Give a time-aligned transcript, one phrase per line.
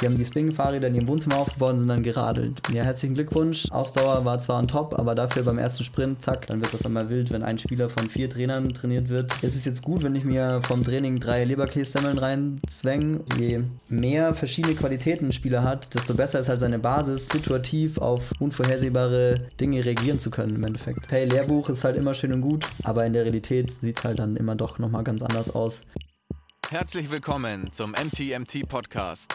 [0.00, 2.62] Die haben die Spin-Fahrräder in ihrem Wohnzimmer aufgebaut und sind dann geradelt.
[2.72, 3.70] Ja, herzlichen Glückwunsch.
[3.70, 7.10] Ausdauer war zwar on top, aber dafür beim ersten Sprint, zack, dann wird das einmal
[7.10, 9.32] wild, wenn ein Spieler von vier Trainern trainiert wird.
[9.42, 13.24] Es ist jetzt gut, wenn ich mir vom Training drei Leberkässemmeln reinzwänge.
[13.38, 18.32] Je mehr verschiedene Qualitäten ein Spieler hat, desto besser ist halt seine Basis, situativ auf
[18.38, 21.12] unvorhersehbare Dinge reagieren zu können im Endeffekt.
[21.12, 24.18] Hey, Lehrbuch ist halt immer schön und gut, aber in der Realität sieht es halt
[24.18, 25.82] dann immer doch nochmal ganz anders aus.
[26.70, 29.34] Herzlich willkommen zum MTMT Podcast,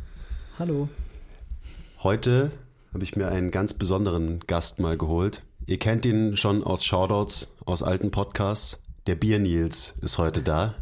[0.61, 0.89] Hallo.
[2.03, 2.51] Heute
[2.93, 5.41] habe ich mir einen ganz besonderen Gast mal geholt.
[5.65, 8.79] Ihr kennt ihn schon aus Shoutouts, aus alten Podcasts.
[9.07, 10.75] Der Bier Nils ist heute da.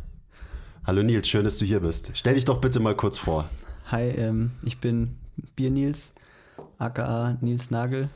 [0.86, 2.12] Hallo Nils, schön, dass du hier bist.
[2.16, 3.50] Stell dich doch bitte mal kurz vor.
[3.90, 5.16] Hi, ähm, ich bin
[5.56, 6.12] Bier Nils,
[6.78, 8.10] aka Nils Nagel.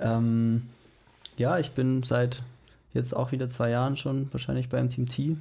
[0.00, 0.62] Ähm,
[1.36, 2.42] ja, ich bin seit
[2.94, 5.36] jetzt auch wieder zwei Jahren schon wahrscheinlich beim Team T.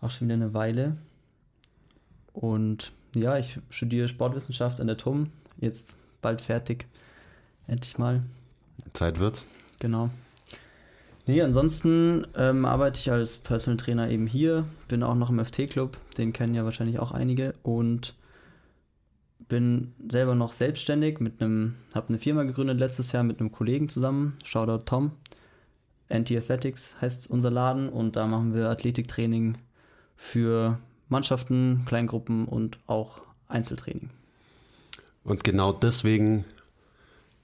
[0.00, 0.96] Auch schon wieder eine Weile.
[2.36, 5.30] Und ja, ich studiere Sportwissenschaft an der TUM.
[5.58, 6.86] Jetzt bald fertig.
[7.66, 8.22] Endlich mal.
[8.92, 9.46] Zeit wird's.
[9.80, 10.10] Genau.
[11.26, 14.66] Nee, ansonsten ähm, arbeite ich als Personal Trainer eben hier.
[14.86, 15.96] Bin auch noch im FT-Club.
[16.18, 17.54] Den kennen ja wahrscheinlich auch einige.
[17.62, 18.14] Und
[19.48, 23.88] bin selber noch selbstständig mit einem, habe eine Firma gegründet letztes Jahr mit einem Kollegen
[23.88, 24.34] zusammen.
[24.44, 25.12] Shoutout Tom.
[26.10, 29.56] Anti-Athletics heißt unser Laden und da machen wir Athletiktraining
[30.16, 34.10] für Mannschaften, Kleingruppen und auch Einzeltraining.
[35.24, 36.44] Und genau deswegen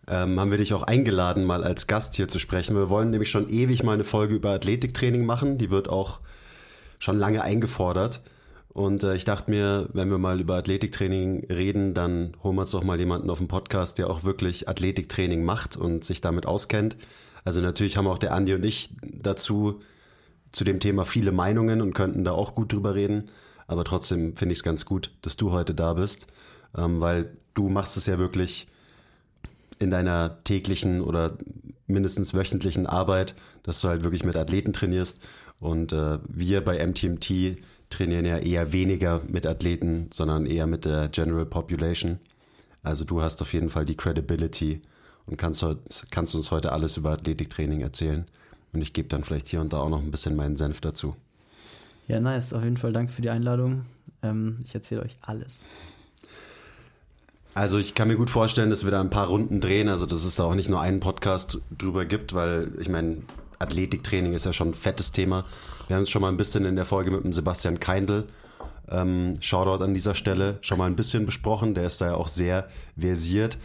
[0.08, 2.76] ähm, haben wir dich auch eingeladen, mal als Gast hier zu sprechen.
[2.76, 5.58] Wir wollen nämlich schon ewig mal eine Folge über Athletiktraining machen.
[5.58, 6.20] Die wird auch
[6.98, 8.20] schon lange eingefordert.
[8.72, 12.70] Und äh, ich dachte mir, wenn wir mal über Athletiktraining reden, dann holen wir uns
[12.70, 16.96] doch mal jemanden auf den Podcast, der auch wirklich Athletiktraining macht und sich damit auskennt.
[17.44, 19.80] Also natürlich haben auch der Andi und ich dazu
[20.52, 23.30] zu dem Thema viele Meinungen und könnten da auch gut drüber reden.
[23.72, 26.26] Aber trotzdem finde ich es ganz gut, dass du heute da bist,
[26.76, 28.68] ähm, weil du machst es ja wirklich
[29.78, 31.38] in deiner täglichen oder
[31.86, 35.20] mindestens wöchentlichen Arbeit, dass du halt wirklich mit Athleten trainierst.
[35.58, 37.56] Und äh, wir bei MTMT
[37.88, 42.18] trainieren ja eher weniger mit Athleten, sondern eher mit der General Population.
[42.82, 44.82] Also du hast auf jeden Fall die Credibility
[45.24, 45.78] und kannst, heut,
[46.10, 48.26] kannst uns heute alles über Athletiktraining erzählen.
[48.74, 51.16] Und ich gebe dann vielleicht hier und da auch noch ein bisschen meinen Senf dazu.
[52.12, 52.52] Ja, nice.
[52.52, 53.86] Auf jeden Fall danke für die Einladung.
[54.22, 55.64] Ähm, ich erzähle euch alles.
[57.54, 60.26] Also ich kann mir gut vorstellen, dass wir da ein paar Runden drehen, also dass
[60.26, 63.22] es da auch nicht nur einen Podcast drüber gibt, weil ich meine,
[63.58, 65.46] Athletiktraining ist ja schon ein fettes Thema.
[65.86, 68.28] Wir haben es schon mal ein bisschen in der Folge mit dem Sebastian Keindl,
[68.90, 71.74] ähm, Shoutout an dieser Stelle, schon mal ein bisschen besprochen.
[71.74, 73.56] Der ist da ja auch sehr versiert.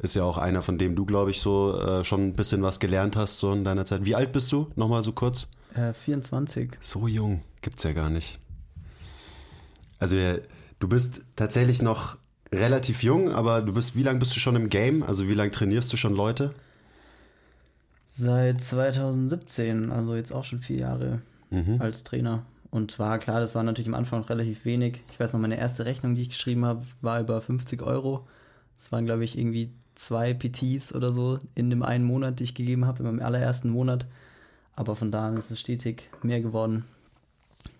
[0.00, 2.80] Ist ja auch einer, von dem du, glaube ich, so äh, schon ein bisschen was
[2.80, 4.04] gelernt hast so in deiner Zeit.
[4.04, 4.66] Wie alt bist du?
[4.74, 5.46] Nochmal so kurz.
[5.74, 6.72] Äh, 24.
[6.80, 8.38] So jung gibt's ja gar nicht.
[9.98, 10.40] Also der,
[10.80, 12.16] du bist tatsächlich noch
[12.52, 15.02] relativ jung, aber du bist, wie lange bist du schon im Game?
[15.02, 16.52] Also wie lange trainierst du schon Leute?
[18.08, 21.80] Seit 2017, also jetzt auch schon vier Jahre Mhm.
[21.80, 22.44] als Trainer.
[22.70, 25.02] Und zwar, klar, das war natürlich am Anfang noch relativ wenig.
[25.12, 28.26] Ich weiß noch, meine erste Rechnung, die ich geschrieben habe, war über 50 Euro.
[28.78, 32.54] Das waren, glaube ich, irgendwie zwei PTs oder so in dem einen Monat, die ich
[32.54, 34.06] gegeben habe, in meinem allerersten Monat.
[34.74, 36.84] Aber von da an ist es stetig mehr geworden.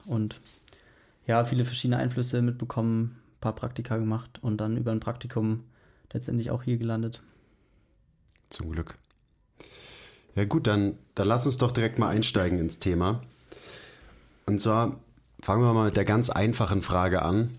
[0.05, 0.41] Und
[1.27, 5.65] ja, viele verschiedene Einflüsse mitbekommen, ein paar Praktika gemacht und dann über ein Praktikum
[6.13, 7.23] letztendlich auch hier gelandet.
[8.51, 8.97] Zum Glück.
[10.35, 13.23] Ja gut, dann, dann lass uns doch direkt mal einsteigen ins Thema.
[14.47, 14.99] Und zwar
[15.41, 17.51] fangen wir mal mit der ganz einfachen Frage an.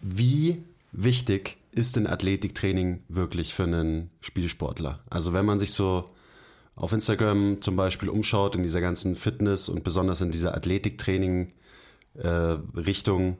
[0.00, 5.00] Wie wichtig ist denn Athletiktraining wirklich für einen Spielsportler?
[5.10, 6.10] Also wenn man sich so
[6.76, 13.38] auf Instagram zum Beispiel umschaut in dieser ganzen Fitness und besonders in dieser Athletiktraining-Richtung,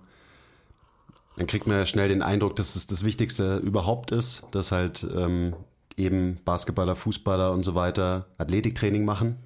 [1.36, 5.06] dann kriegt man ja schnell den Eindruck, dass es das Wichtigste überhaupt ist, dass halt
[5.16, 5.54] ähm,
[5.96, 9.36] eben Basketballer, Fußballer und so weiter Athletiktraining machen.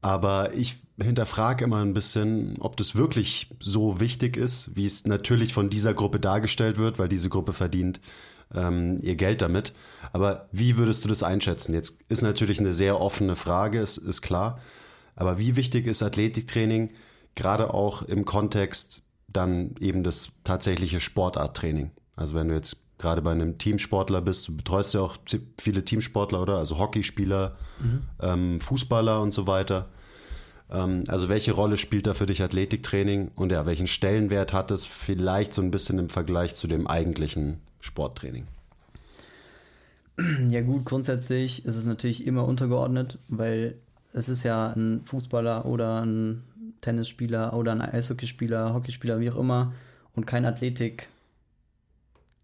[0.00, 5.52] Aber ich hinterfrage immer ein bisschen, ob das wirklich so wichtig ist, wie es natürlich
[5.52, 8.00] von dieser Gruppe dargestellt wird, weil diese Gruppe verdient
[8.54, 9.72] ähm, ihr Geld damit.
[10.12, 11.74] Aber wie würdest du das einschätzen?
[11.74, 14.60] Jetzt ist natürlich eine sehr offene Frage, ist, ist klar.
[15.14, 16.90] Aber wie wichtig ist Athletiktraining,
[17.34, 21.90] gerade auch im Kontext dann eben das tatsächliche Sportarttraining?
[22.14, 25.16] Also wenn du jetzt gerade bei einem Teamsportler bist, du betreust ja auch
[25.60, 26.56] viele Teamsportler, oder?
[26.56, 28.02] Also Hockeyspieler, mhm.
[28.20, 29.88] ähm, Fußballer und so weiter.
[30.70, 34.86] Ähm, also welche Rolle spielt da für dich Athletiktraining und ja, welchen Stellenwert hat es
[34.86, 38.46] vielleicht so ein bisschen im Vergleich zu dem eigentlichen Sporttraining?
[40.48, 43.76] Ja gut, grundsätzlich ist es natürlich immer untergeordnet, weil
[44.12, 46.42] es ist ja ein Fußballer oder ein
[46.80, 49.74] Tennisspieler oder ein Eishockeyspieler, Hockeyspieler, wie auch immer
[50.14, 51.08] und kein Athletik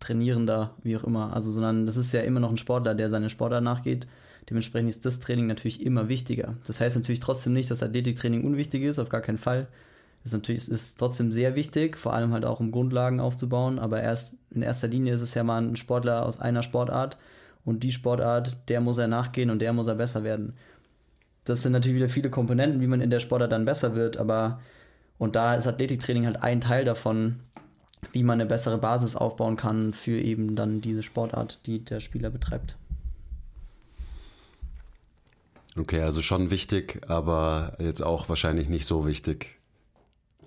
[0.00, 1.33] Trainierender, wie auch immer.
[1.33, 4.06] Also, sondern das ist ja immer noch ein Sportler, der seine Sportler nachgeht.
[4.50, 6.56] Dementsprechend ist das Training natürlich immer wichtiger.
[6.67, 9.69] Das heißt natürlich trotzdem nicht, dass Athletiktraining unwichtig ist, auf gar keinen Fall.
[10.25, 13.79] Ist natürlich ist trotzdem sehr wichtig, vor allem halt auch um Grundlagen aufzubauen.
[13.79, 17.19] Aber erst in erster Linie ist es ja mal ein Sportler aus einer Sportart
[17.65, 20.55] und die Sportart, der muss er nachgehen und der muss er besser werden.
[21.45, 24.61] Das sind natürlich wieder viele Komponenten, wie man in der Sportart dann besser wird, aber
[25.19, 27.41] und da ist Athletiktraining halt ein Teil davon,
[28.11, 32.31] wie man eine bessere Basis aufbauen kann für eben dann diese Sportart, die der Spieler
[32.31, 32.77] betreibt.
[35.77, 39.59] Okay, also schon wichtig, aber jetzt auch wahrscheinlich nicht so wichtig,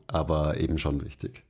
[0.07, 1.43] aber eben schon wichtig.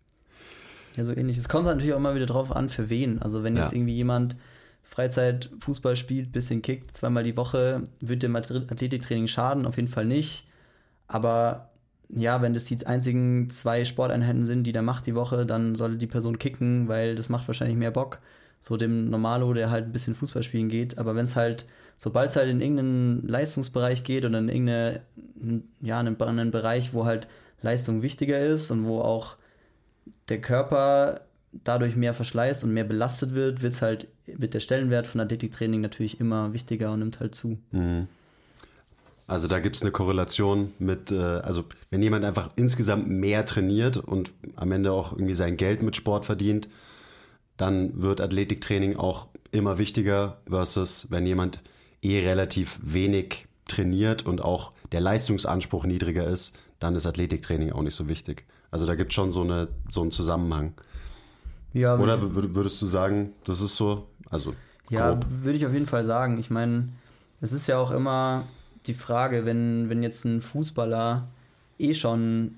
[0.95, 1.37] Ja, so ähnlich.
[1.37, 3.21] Es kommt natürlich auch immer wieder drauf an, für wen.
[3.21, 3.77] Also wenn jetzt ja.
[3.77, 4.37] irgendwie jemand
[4.83, 10.05] Freizeit Fußball spielt, bisschen kickt, zweimal die Woche, wird dem Athletiktraining schaden, auf jeden Fall
[10.05, 10.47] nicht.
[11.07, 11.71] Aber
[12.09, 15.97] ja, wenn das die einzigen zwei Sporteinheiten sind, die der macht die Woche, dann soll
[15.97, 18.19] die Person kicken, weil das macht wahrscheinlich mehr Bock.
[18.61, 20.97] So dem Normalo, der halt ein bisschen Fußball spielen geht.
[20.97, 21.65] Aber wenn es halt,
[21.97, 27.05] sobald es halt in irgendeinen Leistungsbereich geht oder in irgendeinen, ja, in einen Bereich, wo
[27.05, 27.27] halt
[27.65, 29.35] Leistung wichtiger ist und wo auch
[30.29, 31.21] der Körper
[31.63, 36.19] dadurch mehr verschleißt und mehr belastet wird, wird halt, wird der Stellenwert von Athletiktraining natürlich
[36.19, 37.57] immer wichtiger und nimmt halt zu.
[37.71, 38.07] Mhm.
[39.27, 43.97] Also da gibt es eine Korrelation mit, äh, also wenn jemand einfach insgesamt mehr trainiert
[43.97, 46.69] und am Ende auch irgendwie sein Geld mit Sport verdient,
[47.57, 51.61] dann wird Athletiktraining auch immer wichtiger versus wenn jemand
[52.03, 57.95] eh relativ wenig trainiert und auch der Leistungsanspruch niedriger ist, dann ist Athletiktraining auch nicht
[57.95, 58.45] so wichtig.
[58.71, 60.73] Also da gibt es schon so, eine, so einen Zusammenhang.
[61.73, 64.07] Ja, Oder würdest du sagen, das ist so?
[64.29, 64.53] Also
[64.89, 66.37] ja, würde ich auf jeden Fall sagen.
[66.39, 66.89] Ich meine,
[67.41, 68.43] es ist ja auch immer
[68.87, 71.27] die Frage, wenn, wenn jetzt ein Fußballer
[71.79, 72.55] eh schon,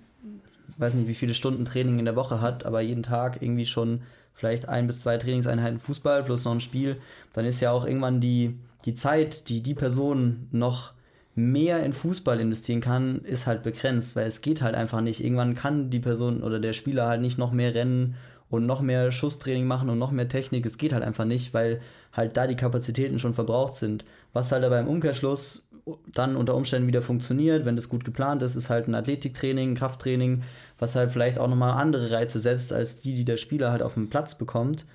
[0.78, 4.02] weiß nicht, wie viele Stunden Training in der Woche hat, aber jeden Tag irgendwie schon
[4.34, 6.98] vielleicht ein bis zwei Trainingseinheiten Fußball plus noch ein Spiel,
[7.34, 8.56] dann ist ja auch irgendwann die,
[8.86, 10.92] die Zeit, die die Person noch
[11.38, 15.24] mehr in Fußball investieren kann, ist halt begrenzt, weil es geht halt einfach nicht.
[15.24, 18.16] Irgendwann kann die Person oder der Spieler halt nicht noch mehr rennen
[18.50, 20.66] und noch mehr Schusstraining machen und noch mehr Technik.
[20.66, 21.80] Es geht halt einfach nicht, weil
[22.12, 24.04] halt da die Kapazitäten schon verbraucht sind.
[24.34, 25.70] Was halt aber im Umkehrschluss
[26.12, 29.76] dann unter Umständen wieder funktioniert, wenn das gut geplant ist, ist halt ein Athletiktraining, ein
[29.76, 30.42] Krafttraining,
[30.80, 33.94] was halt vielleicht auch nochmal andere Reize setzt, als die, die der Spieler halt auf
[33.94, 34.86] dem Platz bekommt.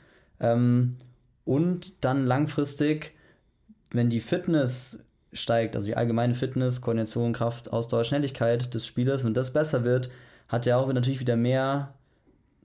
[0.41, 0.97] Ähm,
[1.45, 3.15] und dann langfristig,
[3.93, 9.35] wenn die Fitness steigt, also die allgemeine Fitness, Koordination, Kraft, Ausdauer, Schnelligkeit des Spielers, wenn
[9.35, 10.11] das besser wird,
[10.49, 11.95] hat er auch natürlich wieder mehr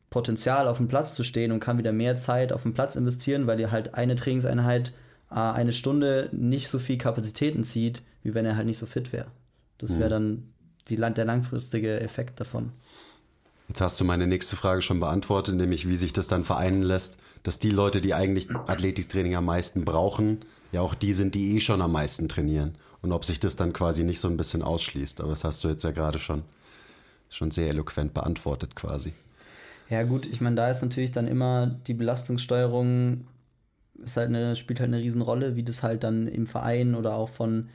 [0.10, 3.48] Potenzial auf dem Platz zu stehen und kann wieder mehr Zeit auf dem Platz investieren,
[3.48, 4.94] weil ihr halt eine Trainingseinheit
[5.30, 9.12] äh, eine Stunde nicht so viel Kapazitäten zieht, wie wenn er halt nicht so fit
[9.14, 9.28] wäre.
[9.78, 10.10] Das wäre mhm.
[10.10, 10.44] dann
[10.90, 12.72] die, der langfristige Effekt davon.
[13.68, 17.18] Jetzt hast du meine nächste Frage schon beantwortet, nämlich wie sich das dann vereinen lässt,
[17.44, 20.40] dass die Leute, die eigentlich Athletiktraining am meisten brauchen,
[20.72, 22.78] ja auch die sind, die eh schon am meisten trainieren.
[23.02, 25.22] Und ob sich das dann quasi nicht so ein bisschen ausschließt.
[25.22, 26.44] Aber das hast du jetzt ja gerade schon,
[27.30, 29.14] schon sehr eloquent beantwortet quasi.
[29.90, 33.26] Ja gut, ich meine, da ist natürlich dann immer die Belastungssteuerung
[34.04, 37.30] ist halt eine, spielt halt eine Riesenrolle, wie das halt dann im Verein oder auch
[37.30, 37.70] von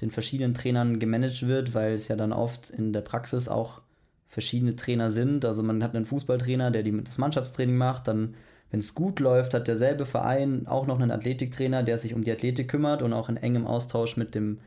[0.00, 3.82] den verschiedenen Trainern gemanagt wird, weil es ja dann oft in der Praxis auch
[4.28, 5.44] verschiedene Trainer sind.
[5.44, 8.34] Also man hat einen Fußballtrainer, der die, das Mannschaftstraining macht, dann,
[8.70, 12.32] wenn es gut läuft, hat derselbe Verein auch noch einen Athletiktrainer, der sich um die
[12.32, 14.58] Athletik kümmert und auch in engem Austausch mit dem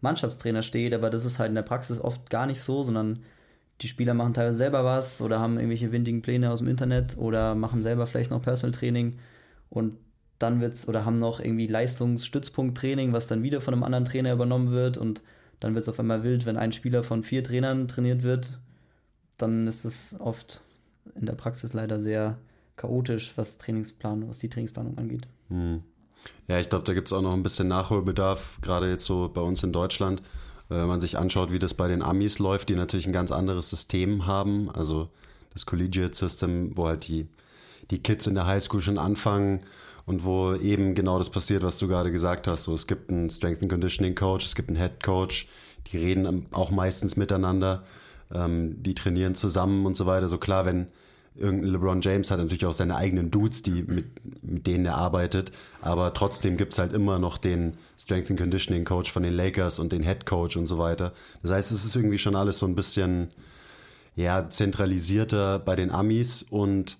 [0.00, 3.20] Mannschaftstrainer steht, aber das ist halt in der Praxis oft gar nicht so, sondern
[3.80, 7.54] die Spieler machen teilweise selber was oder haben irgendwelche windigen Pläne aus dem Internet oder
[7.54, 9.18] machen selber vielleicht noch Personal Training.
[9.70, 9.96] Und
[10.38, 14.70] dann wird's oder haben noch irgendwie Leistungsstützpunkttraining, was dann wieder von einem anderen Trainer übernommen
[14.70, 14.98] wird.
[14.98, 15.22] Und
[15.60, 18.58] dann wird es auf einmal wild, wenn ein Spieler von vier Trainern trainiert wird,
[19.36, 20.62] dann ist es oft
[21.14, 22.38] in der Praxis leider sehr
[22.76, 25.26] chaotisch, was Trainingsplan, was die Trainingsplanung angeht.
[25.48, 25.82] Hm.
[26.48, 29.40] Ja, ich glaube, da gibt es auch noch ein bisschen Nachholbedarf, gerade jetzt so bei
[29.40, 30.22] uns in Deutschland.
[30.68, 33.68] Wenn man sich anschaut, wie das bei den Amis läuft, die natürlich ein ganz anderes
[33.68, 35.10] System haben, also
[35.52, 37.28] das Collegiate System, wo halt die,
[37.90, 39.64] die Kids in der Highschool schon anfangen
[40.06, 42.64] und wo eben genau das passiert, was du gerade gesagt hast.
[42.64, 45.48] So, es gibt einen Strength and Conditioning Coach, es gibt einen Head Coach,
[45.88, 47.84] die reden auch meistens miteinander,
[48.32, 50.28] ähm, die trainieren zusammen und so weiter.
[50.28, 50.86] So klar, wenn
[51.34, 54.06] irgendein LeBron James hat natürlich auch seine eigenen Dudes, die mit,
[54.42, 59.10] mit denen er arbeitet, aber trotzdem gibt's halt immer noch den Strength and Conditioning Coach
[59.10, 61.12] von den Lakers und den Head Coach und so weiter.
[61.42, 63.30] Das heißt, es ist irgendwie schon alles so ein bisschen
[64.14, 66.98] ja, zentralisierter bei den Amis und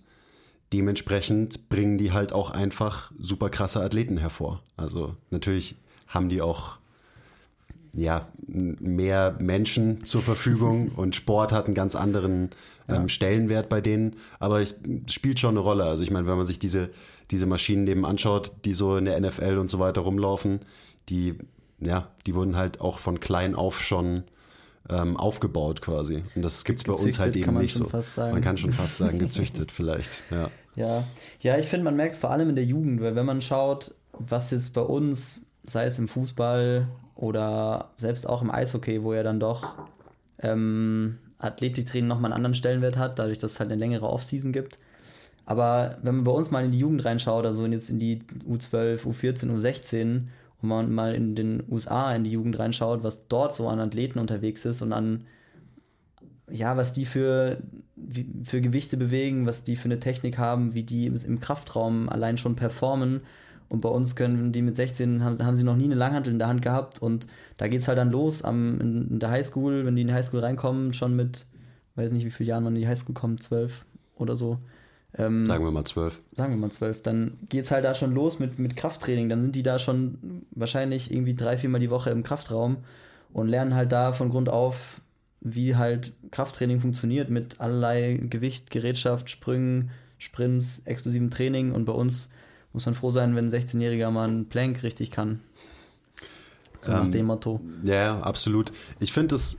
[0.73, 4.63] dementsprechend bringen die halt auch einfach super krasse Athleten hervor.
[4.77, 5.77] Also natürlich
[6.09, 6.79] haben die auch
[7.95, 12.51] ja, mehr Menschen zur Verfügung und Sport hat einen ganz anderen
[12.95, 14.75] ähm, Stellenwert bei denen, aber es
[15.07, 15.85] spielt schon eine Rolle.
[15.85, 16.91] Also ich meine, wenn man sich diese,
[17.31, 20.61] diese Maschinen neben anschaut, die so in der NFL und so weiter rumlaufen,
[21.09, 21.35] die,
[21.81, 24.25] ja, die wurden halt auch von klein auf schon
[24.89, 26.23] ähm, aufgebaut quasi.
[26.35, 27.89] Und das gibt's bei uns halt eben nicht so.
[28.17, 30.51] Man kann schon fast sagen, gezüchtet vielleicht, ja.
[30.75, 31.05] Ja,
[31.41, 33.95] ja ich finde, man merkt es vor allem in der Jugend, weil wenn man schaut,
[34.13, 39.23] was jetzt bei uns, sei es im Fußball oder selbst auch im Eishockey, wo ja
[39.23, 39.75] dann doch
[40.39, 44.79] ähm, Athletiktraining nochmal einen anderen Stellenwert hat, dadurch, dass es halt eine längere Offseason gibt.
[45.45, 49.01] Aber wenn man bei uns mal in die Jugend reinschaut, also jetzt in die U12,
[49.01, 50.23] U14, U16
[50.63, 54.19] und man mal in den USA in die Jugend reinschaut, was dort so an Athleten
[54.19, 55.25] unterwegs ist und an,
[56.49, 57.59] ja, was die für,
[58.45, 62.55] für Gewichte bewegen, was die für eine Technik haben, wie die im Kraftraum allein schon
[62.55, 63.23] performen.
[63.73, 66.39] Und bei uns können die mit 16, haben, haben sie noch nie eine Langhantel in
[66.39, 67.01] der Hand gehabt.
[67.01, 67.27] Und
[67.57, 70.13] da geht es halt dann los am, in, in der Highschool, wenn die in die
[70.13, 71.47] Highschool reinkommen, schon mit,
[71.95, 74.59] weiß nicht, wie viele Jahren man in die Highschool kommt, zwölf oder so.
[75.17, 76.21] Ähm, sagen wir mal zwölf.
[76.33, 77.01] Sagen wir mal zwölf.
[77.01, 79.31] Dann geht es halt da schon los mit, mit Krafttraining.
[79.31, 82.77] Dann sind die da schon wahrscheinlich irgendwie drei, viermal die Woche im Kraftraum
[83.33, 85.01] und lernen halt da von Grund auf,
[85.41, 91.73] wie halt Krafttraining funktioniert mit allerlei Gewicht, Gerätschaft, Sprüngen, Sprints, explosivem Training.
[91.73, 92.29] Und bei uns
[92.73, 95.41] muss man froh sein, wenn ein 16-Jähriger mal einen Plank richtig kann.
[96.79, 97.61] So nach ähm, dem Motto.
[97.85, 98.73] Ja, absolut.
[98.99, 99.59] Ich finde es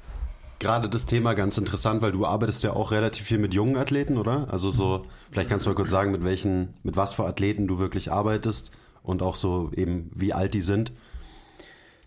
[0.59, 4.17] gerade das Thema ganz interessant, weil du arbeitest ja auch relativ viel mit jungen Athleten,
[4.17, 4.47] oder?
[4.51, 7.79] Also so, vielleicht kannst du mal kurz sagen, mit welchen, mit was für Athleten du
[7.79, 8.71] wirklich arbeitest
[9.03, 10.91] und auch so eben, wie alt die sind.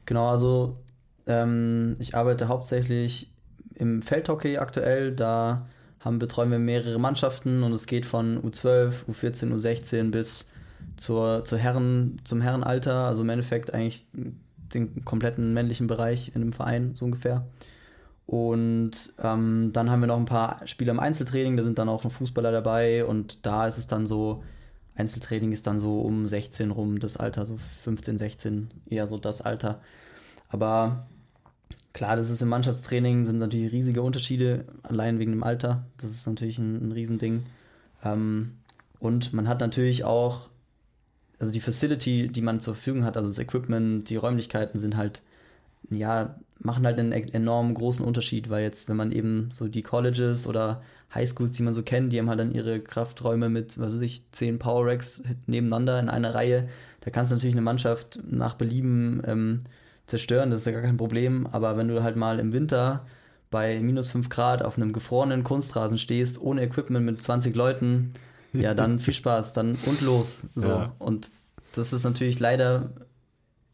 [0.07, 0.79] Genau, also
[1.27, 3.31] ähm, ich arbeite hauptsächlich
[3.75, 5.15] im Feldhockey aktuell.
[5.15, 5.67] Da
[6.01, 10.49] haben, betreuen wir mehrere Mannschaften und es geht von U12, U14, U16 bis
[10.97, 14.07] zur, zur Herren, zum Herrenalter, also im Endeffekt eigentlich
[14.75, 17.47] den kompletten männlichen Bereich in einem Verein, so ungefähr.
[18.27, 22.03] Und ähm, dann haben wir noch ein paar Spieler im Einzeltraining, da sind dann auch
[22.03, 24.43] noch Fußballer dabei und da ist es dann so,
[24.97, 29.43] Einzeltraining ist dann so um 16 rum, das Alter, so 15, 16, eher so das
[29.43, 29.81] Alter.
[30.49, 31.07] Aber
[31.93, 35.85] klar, das ist im Mannschaftstraining, sind natürlich riesige Unterschiede, allein wegen dem Alter.
[35.99, 37.45] Das ist natürlich ein, ein Riesending.
[38.05, 38.55] Ähm,
[38.99, 40.49] und man hat natürlich auch,
[41.39, 45.23] also die Facility, die man zur Verfügung hat, also das Equipment, die Räumlichkeiten sind halt
[45.91, 50.47] ja, machen halt einen enorm großen Unterschied, weil jetzt, wenn man eben so die Colleges
[50.47, 50.83] oder
[51.15, 54.23] Highschools, die man so kennt, die haben halt dann ihre Krafträume mit, was weiß ich,
[54.33, 56.69] zehn Power Racks nebeneinander in einer Reihe.
[57.01, 59.61] Da kannst du natürlich eine Mannschaft nach Belieben ähm,
[60.07, 61.47] zerstören, das ist ja gar kein Problem.
[61.47, 63.07] Aber wenn du halt mal im Winter
[63.51, 68.13] bei minus 5 Grad auf einem gefrorenen Kunstrasen stehst, ohne Equipment mit 20 Leuten,
[68.53, 70.43] ja, dann viel Spaß, dann und los.
[70.55, 70.69] So.
[70.69, 70.95] Ja.
[70.99, 71.31] Und
[71.75, 72.91] das ist natürlich leider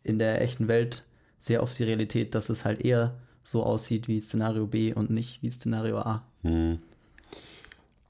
[0.05, 1.05] in der echten Welt
[1.39, 3.15] sehr oft die Realität, dass es halt eher
[3.45, 6.25] so aussieht wie Szenario B und nicht wie Szenario A.
[6.43, 6.79] Hm.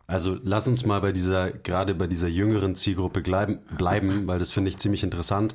[0.06, 4.52] Also lass uns mal bei dieser, gerade bei dieser jüngeren Zielgruppe bleiben, bleiben weil das
[4.52, 5.54] finde ich ziemlich interessant.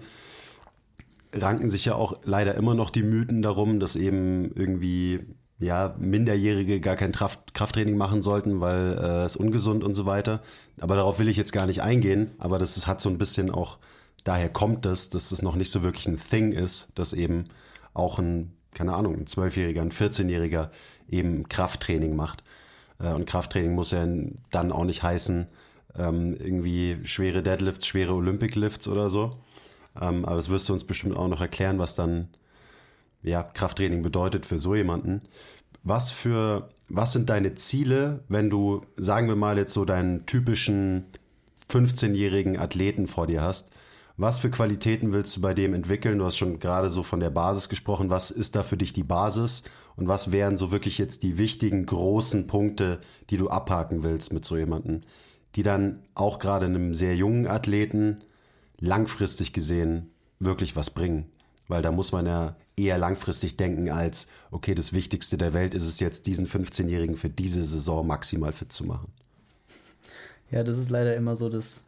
[1.34, 5.26] Ranken sich ja auch leider immer noch die Mythen darum, dass eben irgendwie
[5.60, 10.42] ja, Minderjährige gar kein Kraft, Krafttraining machen sollten, weil äh, es ungesund und so weiter.
[10.80, 12.32] Aber darauf will ich jetzt gar nicht eingehen.
[12.38, 13.80] Aber das ist, hat so ein bisschen auch,
[14.24, 17.46] daher kommt das, dass es noch nicht so wirklich ein Thing ist, dass eben
[17.94, 20.70] auch ein, keine Ahnung, ein Zwölfjähriger, ein 14-Jähriger
[21.10, 22.44] eben Krafttraining macht.
[23.00, 24.06] Äh, und Krafttraining muss ja
[24.52, 25.48] dann auch nicht heißen,
[25.98, 29.40] ähm, irgendwie schwere Deadlifts, schwere Olympic Lifts oder so.
[30.00, 32.28] Ähm, aber das wirst du uns bestimmt auch noch erklären, was dann
[33.21, 35.21] ja, Krafttraining bedeutet für so jemanden.
[35.83, 41.05] Was für, was sind deine Ziele, wenn du, sagen wir mal, jetzt so deinen typischen
[41.69, 43.71] 15-jährigen Athleten vor dir hast?
[44.19, 46.17] Was für Qualitäten willst du bei dem entwickeln?
[46.17, 48.09] Du hast schon gerade so von der Basis gesprochen.
[48.09, 49.63] Was ist da für dich die Basis?
[49.95, 54.43] Und was wären so wirklich jetzt die wichtigen, großen Punkte, die du abhaken willst mit
[54.43, 55.01] so jemanden,
[55.55, 58.24] die dann auch gerade einem sehr jungen Athleten
[58.79, 60.09] langfristig gesehen
[60.39, 61.29] wirklich was bringen?
[61.67, 65.88] Weil da muss man ja eher langfristig denken als, okay, das Wichtigste der Welt ist
[65.88, 69.12] es jetzt, diesen 15-Jährigen für diese Saison maximal fit zu machen.
[70.51, 71.84] Ja, das ist leider immer so das,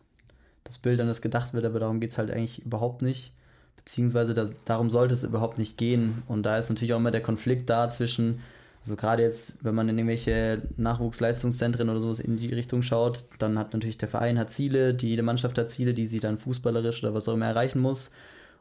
[0.63, 3.34] das Bild, an das gedacht wird, aber darum geht es halt eigentlich überhaupt nicht.
[3.77, 6.24] Beziehungsweise das, darum sollte es überhaupt nicht gehen.
[6.27, 8.41] Und da ist natürlich auch immer der Konflikt da zwischen,
[8.81, 13.58] also gerade jetzt, wenn man in irgendwelche Nachwuchsleistungszentren oder sowas in die Richtung schaut, dann
[13.58, 17.03] hat natürlich der Verein hat Ziele, die jede Mannschaft hat Ziele, die sie dann fußballerisch
[17.03, 18.12] oder was auch immer erreichen muss.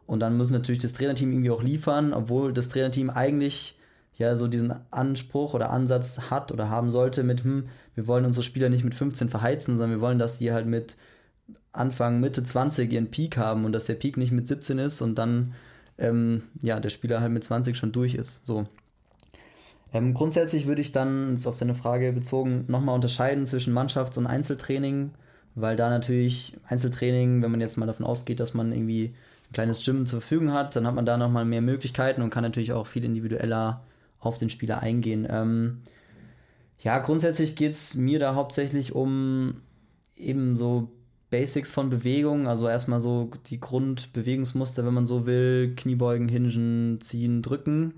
[0.08, 3.78] Und dann muss natürlich das Trainerteam irgendwie auch liefern, obwohl das Trainerteam eigentlich
[4.16, 8.42] ja so diesen Anspruch oder Ansatz hat oder haben sollte mit, hm, wir wollen unsere
[8.42, 10.96] Spieler nicht mit 15 verheizen, sondern wir wollen, dass die halt mit
[11.72, 15.16] Anfang, Mitte 20 ihren Peak haben und dass der Peak nicht mit 17 ist und
[15.16, 15.52] dann
[15.98, 18.46] ähm, ja, der Spieler halt mit 20 schon durch ist.
[18.46, 18.66] So.
[19.92, 24.26] Ähm, grundsätzlich würde ich dann, jetzt auf deine Frage bezogen, nochmal unterscheiden zwischen Mannschafts- und
[24.26, 25.10] Einzeltraining,
[25.54, 29.12] weil da natürlich Einzeltraining, wenn man jetzt mal davon ausgeht, dass man irgendwie
[29.48, 32.42] ein kleines Gym zur Verfügung hat, dann hat man da nochmal mehr Möglichkeiten und kann
[32.42, 33.84] natürlich auch viel individueller
[34.20, 35.26] auf den Spieler eingehen.
[35.30, 35.82] Ähm,
[36.80, 39.62] ja, grundsätzlich geht es mir da hauptsächlich um
[40.16, 40.90] eben so
[41.30, 47.42] Basics von Bewegung, also erstmal so die Grundbewegungsmuster, wenn man so will, Kniebeugen, Hingen, ziehen,
[47.42, 47.94] drücken.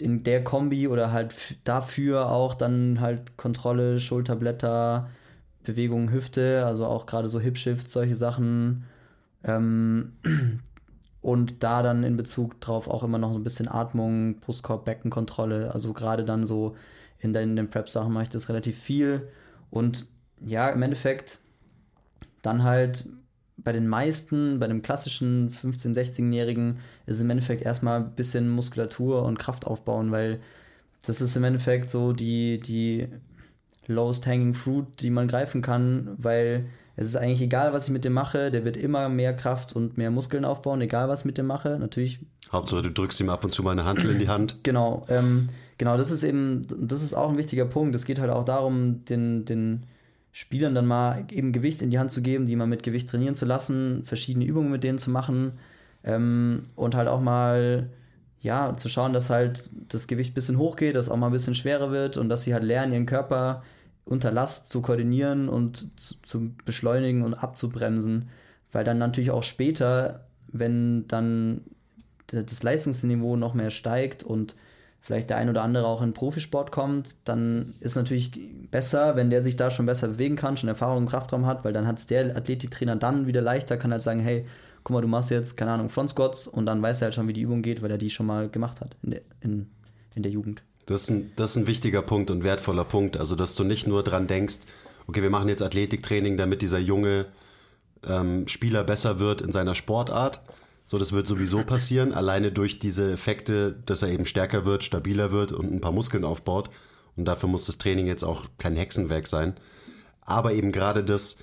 [0.00, 5.08] In der Kombi oder halt dafür auch dann halt Kontrolle, Schulterblätter,
[5.64, 8.84] Bewegung, Hüfte, also auch gerade so Hip-Shift, solche Sachen.
[9.46, 10.12] Ähm,
[11.22, 15.72] und da dann in Bezug drauf auch immer noch so ein bisschen Atmung, Brustkorb, Beckenkontrolle,
[15.72, 16.76] also gerade dann so
[17.18, 19.28] in den, in den Prep-Sachen mache ich das relativ viel.
[19.70, 20.06] Und
[20.44, 21.38] ja, im Endeffekt
[22.42, 23.06] dann halt
[23.56, 29.22] bei den meisten, bei dem klassischen 15-, 16-Jährigen, ist im Endeffekt erstmal ein bisschen Muskulatur
[29.22, 30.40] und Kraft aufbauen, weil
[31.02, 33.08] das ist im Endeffekt so die, die
[33.86, 38.04] lowest hanging fruit, die man greifen kann, weil es ist eigentlich egal, was ich mit
[38.04, 41.36] dem mache, der wird immer mehr Kraft und mehr Muskeln aufbauen, egal was ich mit
[41.36, 41.78] dem mache.
[41.78, 42.20] Natürlich.
[42.50, 44.56] Hauptsache, du drückst ihm ab und zu mal eine Handel in die Hand.
[44.62, 45.48] Genau, ähm,
[45.78, 47.94] genau, das ist eben, das ist auch ein wichtiger Punkt.
[47.94, 49.84] Es geht halt auch darum, den, den
[50.32, 53.34] Spielern dann mal eben Gewicht in die Hand zu geben, die mal mit Gewicht trainieren
[53.34, 55.52] zu lassen, verschiedene Übungen mit denen zu machen
[56.02, 57.90] ähm, und halt auch mal
[58.40, 61.54] ja, zu schauen, dass halt das Gewicht ein bisschen hochgeht, dass auch mal ein bisschen
[61.54, 63.62] schwerer wird und dass sie halt lernen, ihren Körper
[64.06, 68.30] unter Last zu koordinieren und zu, zu beschleunigen und abzubremsen,
[68.72, 71.62] weil dann natürlich auch später, wenn dann
[72.28, 74.54] das Leistungsniveau noch mehr steigt und
[75.00, 78.32] vielleicht der ein oder andere auch in Profisport kommt, dann ist natürlich
[78.70, 81.72] besser, wenn der sich da schon besser bewegen kann, schon Erfahrung im Kraftraum hat, weil
[81.72, 84.46] dann hat es der Athletiktrainer dann wieder leichter, kann halt sagen, hey,
[84.82, 87.28] guck mal, du machst jetzt, keine Ahnung, Front Squats und dann weiß er halt schon,
[87.28, 89.68] wie die Übung geht, weil er die schon mal gemacht hat in der, in,
[90.14, 90.62] in der Jugend.
[90.86, 93.16] Das ist, ein, das ist ein wichtiger Punkt und wertvoller Punkt.
[93.16, 94.58] Also, dass du nicht nur dran denkst,
[95.06, 97.26] okay, wir machen jetzt Athletiktraining, damit dieser junge
[98.04, 100.40] ähm, Spieler besser wird in seiner Sportart,
[100.88, 105.32] so, das wird sowieso passieren, alleine durch diese Effekte, dass er eben stärker wird, stabiler
[105.32, 106.70] wird und ein paar Muskeln aufbaut.
[107.16, 109.54] Und dafür muss das Training jetzt auch kein Hexenwerk sein.
[110.20, 111.38] Aber eben gerade das,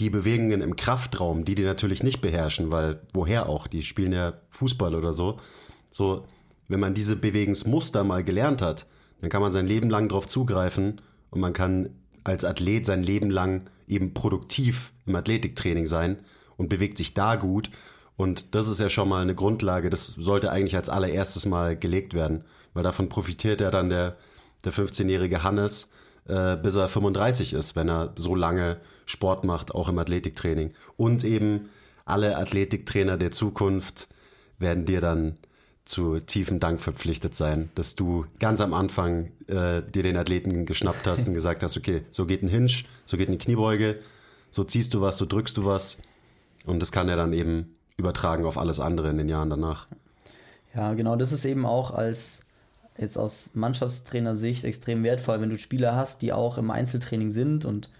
[0.00, 4.32] die Bewegungen im Kraftraum, die die natürlich nicht beherrschen, weil woher auch, die spielen ja
[4.50, 5.38] Fußball oder so.
[5.92, 6.26] So,
[6.68, 8.86] wenn man diese Bewegungsmuster mal gelernt hat,
[9.20, 11.00] dann kann man sein Leben lang darauf zugreifen
[11.30, 11.90] und man kann
[12.24, 16.20] als Athlet sein Leben lang eben produktiv im Athletiktraining sein
[16.56, 17.70] und bewegt sich da gut
[18.18, 22.14] und das ist ja schon mal eine Grundlage, das sollte eigentlich als allererstes mal gelegt
[22.14, 22.42] werden,
[22.74, 24.16] weil davon profitiert ja dann der,
[24.64, 25.88] der 15-jährige Hannes,
[26.26, 30.72] äh, bis er 35 ist, wenn er so lange Sport macht, auch im Athletiktraining.
[30.96, 31.68] Und eben
[32.06, 34.08] alle Athletiktrainer der Zukunft
[34.58, 35.38] werden dir dann
[35.88, 41.06] zu tiefen Dank verpflichtet sein, dass du ganz am Anfang äh, dir den Athleten geschnappt
[41.06, 42.70] hast und gesagt hast, okay, so geht ein Hinge,
[43.06, 43.98] so geht eine Kniebeuge,
[44.50, 45.96] so ziehst du was, so drückst du was.
[46.66, 49.86] Und das kann er dann eben übertragen auf alles andere in den Jahren danach.
[50.74, 52.44] Ja, genau, das ist eben auch als
[52.98, 57.90] jetzt aus Mannschaftstrainersicht extrem wertvoll, wenn du Spieler hast, die auch im Einzeltraining sind und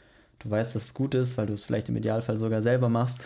[0.40, 3.22] du weißt, dass es gut ist, weil du es vielleicht im Idealfall sogar selber machst,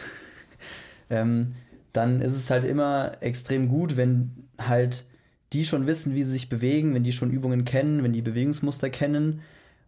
[1.11, 1.57] ähm,
[1.92, 5.05] dann ist es halt immer extrem gut, wenn halt
[5.52, 8.90] die schon wissen, wie sie sich bewegen, wenn die schon Übungen kennen, wenn die Bewegungsmuster
[8.90, 9.42] kennen,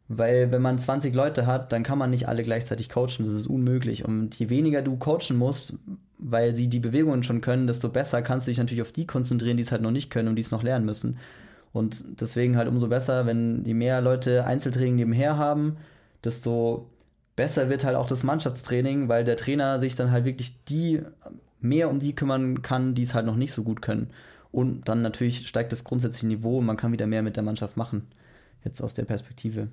[0.08, 3.46] weil wenn man 20 Leute hat, dann kann man nicht alle gleichzeitig coachen, das ist
[3.46, 4.04] unmöglich.
[4.04, 5.78] Und je weniger du coachen musst,
[6.18, 9.56] weil sie die Bewegungen schon können, desto besser kannst du dich natürlich auf die konzentrieren,
[9.56, 11.18] die es halt noch nicht können und die es noch lernen müssen.
[11.72, 15.76] Und deswegen halt umso besser, wenn je mehr Leute Einzeltraining nebenher haben,
[16.22, 16.90] desto
[17.36, 21.00] besser wird halt auch das Mannschaftstraining, weil der Trainer sich dann halt wirklich die
[21.64, 24.10] mehr um die kümmern kann, die es halt noch nicht so gut können.
[24.52, 27.76] Und dann natürlich steigt das grundsätzliche Niveau und man kann wieder mehr mit der Mannschaft
[27.76, 28.06] machen.
[28.64, 29.68] Jetzt aus der Perspektive.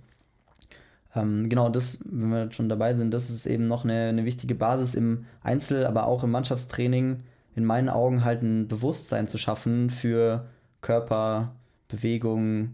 [1.16, 4.56] Ähm, genau, das, wenn wir schon dabei sind, das ist eben noch eine, eine wichtige
[4.56, 7.20] Basis im Einzel-, aber auch im Mannschaftstraining,
[7.56, 10.48] in meinen Augen halt ein Bewusstsein zu schaffen für
[10.80, 11.54] Körper,
[11.90, 12.72] Bewegung,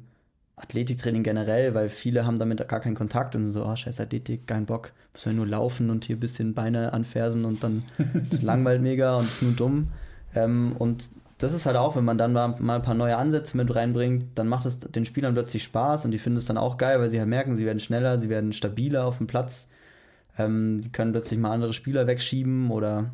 [0.58, 4.66] Athletiktraining generell, weil viele haben damit gar keinen Kontakt und so, oh, scheiß Athletik, kein
[4.66, 7.84] Bock, müssen wir nur laufen und hier ein bisschen Beine anfersen und dann
[8.42, 9.90] langweilt mega und ist nur dumm.
[10.34, 13.74] Ähm, und das ist halt auch, wenn man dann mal, ein paar neue Ansätze mit
[13.74, 17.00] reinbringt, dann macht es den Spielern plötzlich Spaß und die finden es dann auch geil,
[17.00, 19.70] weil sie halt merken, sie werden schneller, sie werden stabiler auf dem Platz.
[20.40, 23.12] Ähm, sie können plötzlich mal andere Spieler wegschieben oder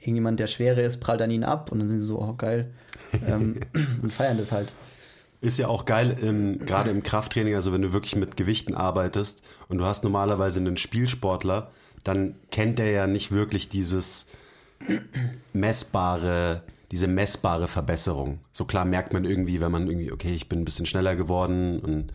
[0.00, 2.70] irgendjemand, der schwerer ist, prallt an ihnen ab und dann sind sie so, oh geil,
[3.28, 3.60] ähm,
[4.02, 4.72] und feiern das halt.
[5.42, 9.42] Ist ja auch geil, im, gerade im Krafttraining, also wenn du wirklich mit Gewichten arbeitest
[9.68, 11.72] und du hast normalerweise einen Spielsportler,
[12.04, 14.28] dann kennt der ja nicht wirklich dieses
[15.52, 18.38] messbare, diese messbare Verbesserung.
[18.52, 21.80] So klar merkt man irgendwie, wenn man irgendwie, okay, ich bin ein bisschen schneller geworden
[21.80, 22.12] und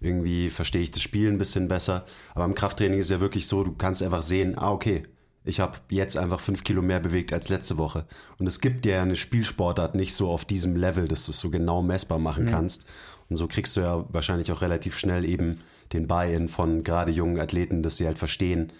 [0.00, 2.06] irgendwie verstehe ich das Spiel ein bisschen besser.
[2.34, 5.02] Aber im Krafttraining ist ja wirklich so, du kannst einfach sehen, ah, okay,
[5.44, 8.04] ich habe jetzt einfach fünf Kilo mehr bewegt als letzte Woche.
[8.38, 11.50] Und es gibt ja eine Spielsportart nicht so auf diesem Level, dass du es so
[11.50, 12.50] genau messbar machen mhm.
[12.50, 12.86] kannst.
[13.28, 15.60] Und so kriegst du ja wahrscheinlich auch relativ schnell eben
[15.92, 18.72] den Buy-in von gerade jungen Athleten, dass sie halt verstehen,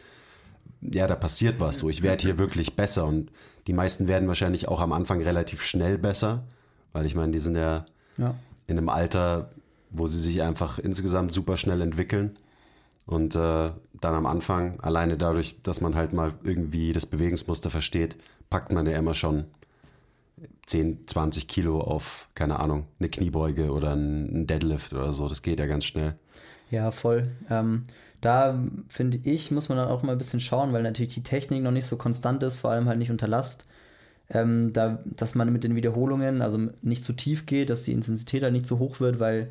[0.83, 1.88] ja, da passiert was so.
[1.90, 3.07] Ich werde hier wirklich besser.
[3.07, 3.31] Und
[3.66, 6.44] die meisten werden wahrscheinlich auch am Anfang relativ schnell besser,
[6.92, 7.85] weil ich meine, die sind ja,
[8.16, 8.35] ja.
[8.66, 9.51] in einem Alter,
[9.90, 12.37] wo sie sich einfach insgesamt super schnell entwickeln.
[13.07, 18.16] Und äh, dann am Anfang, alleine dadurch, dass man halt mal irgendwie das Bewegungsmuster versteht,
[18.48, 19.44] packt man ja immer schon
[20.66, 25.28] 10, 20 Kilo auf, keine Ahnung, eine Kniebeuge oder ein Deadlift oder so.
[25.28, 26.14] Das geht ja ganz schnell.
[26.70, 27.28] Ja, voll.
[27.50, 27.84] Ähm,
[28.20, 28.58] da
[28.88, 31.70] finde ich, muss man dann auch mal ein bisschen schauen, weil natürlich die Technik noch
[31.70, 33.66] nicht so konstant ist, vor allem halt nicht unter Last.
[34.28, 38.44] Ähm, da, dass man mit den Wiederholungen also nicht zu tief geht, dass die Intensität
[38.44, 39.50] halt nicht zu hoch wird, weil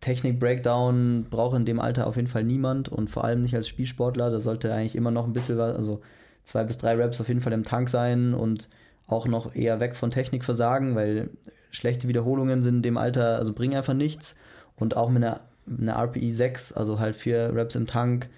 [0.00, 4.30] Technik-Breakdown braucht in dem Alter auf jeden Fall niemand und vor allem nicht als Spielsportler.
[4.30, 6.00] Da sollte eigentlich immer noch ein bisschen was, also
[6.44, 8.68] zwei bis drei Raps auf jeden Fall im Tank sein und
[9.06, 11.30] auch noch eher weg von Technikversagen, weil
[11.70, 14.36] schlechte Wiederholungen sind in dem Alter, also bringen einfach nichts.
[14.76, 18.28] Und auch mit einer, einer RPI 6, also halt vier Raps im Tank,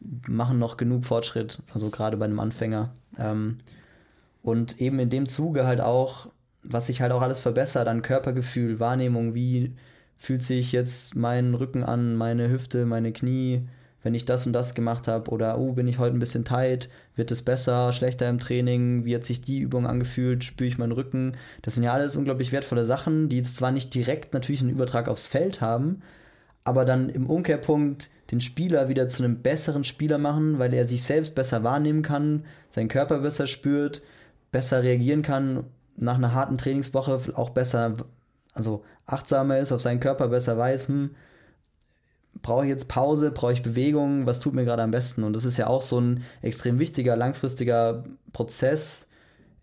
[0.00, 2.94] machen noch genug Fortschritt, also gerade bei einem Anfänger.
[3.18, 3.58] Ähm,
[4.42, 6.28] und eben in dem Zuge halt auch,
[6.62, 9.74] was sich halt auch alles verbessert an Körpergefühl, Wahrnehmung, wie
[10.24, 13.68] fühlt sich jetzt mein Rücken an, meine Hüfte, meine Knie,
[14.02, 16.88] wenn ich das und das gemacht habe oder oh, bin ich heute ein bisschen tight,
[17.14, 20.92] wird es besser, schlechter im Training, wie hat sich die Übung angefühlt, spüre ich meinen
[20.92, 21.32] Rücken.
[21.62, 25.08] Das sind ja alles unglaublich wertvolle Sachen, die jetzt zwar nicht direkt natürlich einen Übertrag
[25.08, 26.02] aufs Feld haben,
[26.64, 31.02] aber dann im Umkehrpunkt den Spieler wieder zu einem besseren Spieler machen, weil er sich
[31.02, 34.02] selbst besser wahrnehmen kann, seinen Körper besser spürt,
[34.52, 35.64] besser reagieren kann,
[35.96, 37.96] nach einer harten Trainingswoche auch besser,
[38.54, 41.10] also achtsamer ist, auf seinen Körper besser weiß, hm,
[42.42, 45.24] brauche ich jetzt Pause, brauche ich Bewegung, was tut mir gerade am besten?
[45.24, 49.08] Und das ist ja auch so ein extrem wichtiger, langfristiger Prozess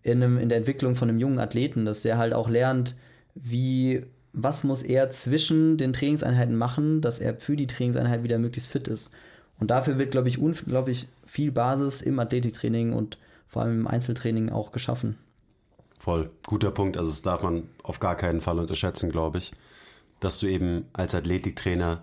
[0.04, 2.96] in, einem, in der Entwicklung von einem jungen Athleten, dass der halt auch lernt,
[3.36, 8.70] wie, was muss er zwischen den Trainingseinheiten machen, dass er für die Trainingseinheit wieder möglichst
[8.70, 9.12] fit ist.
[9.60, 14.50] Und dafür wird, glaube ich, unglaublich viel Basis im Athletiktraining und vor allem im Einzeltraining
[14.50, 15.18] auch geschaffen.
[16.02, 16.98] Voll, guter Punkt.
[16.98, 19.52] Also das darf man auf gar keinen Fall unterschätzen, glaube ich.
[20.20, 22.02] Dass du eben als Athletiktrainer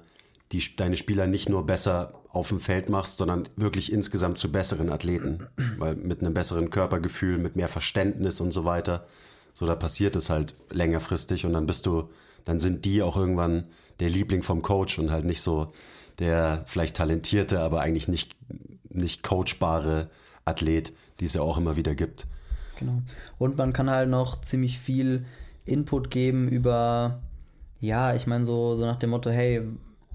[0.52, 4.90] die, deine Spieler nicht nur besser auf dem Feld machst, sondern wirklich insgesamt zu besseren
[4.90, 5.48] Athleten.
[5.78, 9.04] Weil mit einem besseren Körpergefühl, mit mehr Verständnis und so weiter,
[9.52, 12.08] so da passiert es halt längerfristig und dann bist du,
[12.44, 13.66] dann sind die auch irgendwann
[13.98, 15.66] der Liebling vom Coach und halt nicht so
[16.20, 18.37] der vielleicht talentierte, aber eigentlich nicht,
[18.90, 20.08] nicht coachbare
[20.44, 22.28] Athlet, die es ja auch immer wieder gibt.
[22.79, 23.03] Genau.
[23.38, 25.25] Und man kann halt noch ziemlich viel
[25.64, 27.21] Input geben über,
[27.81, 29.62] ja, ich meine, so, so nach dem Motto, hey,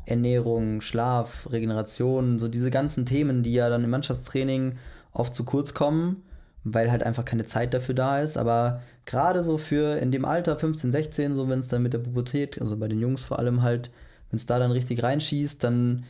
[0.06, 4.78] Ernährung, Schlaf, Regeneration, so diese ganzen Themen, die ja dann im Mannschaftstraining
[5.12, 6.24] oft zu kurz kommen,
[6.64, 8.38] weil halt einfach keine Zeit dafür da ist.
[8.38, 12.00] Aber gerade so für in dem Alter 15, 16, so wenn es dann mit der
[12.00, 13.92] Pubertät, also bei den Jungs vor allem halt,
[14.30, 16.06] wenn es da dann richtig reinschießt, dann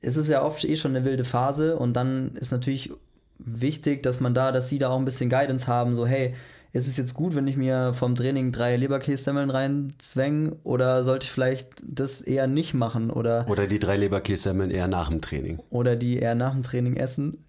[0.00, 2.92] ist es ja oft eh schon eine wilde Phase und dann ist natürlich
[3.38, 6.34] wichtig, dass man da, dass sie da auch ein bisschen Guidance haben, so hey,
[6.74, 11.30] ist es jetzt gut, wenn ich mir vom Training drei Leberkässemmeln reinzwänge oder sollte ich
[11.30, 15.60] vielleicht das eher nicht machen oder oder die drei Leberkässemmeln eher nach dem Training.
[15.70, 17.44] Oder die eher nach dem Training essen,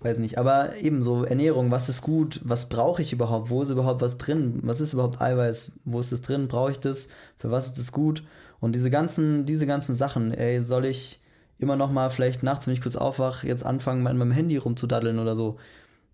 [0.00, 4.02] weiß nicht, aber ebenso Ernährung, was ist gut, was brauche ich überhaupt, wo ist überhaupt
[4.02, 7.68] was drin, was ist überhaupt Eiweiß, wo ist es drin, brauche ich das, für was
[7.68, 8.24] ist es gut?
[8.60, 11.18] Und diese ganzen diese ganzen Sachen, ey, soll ich
[11.60, 15.18] immer noch mal vielleicht nachts, wenn ich kurz aufwache, jetzt anfangen, mit meinem Handy rumzudaddeln
[15.18, 15.58] oder so.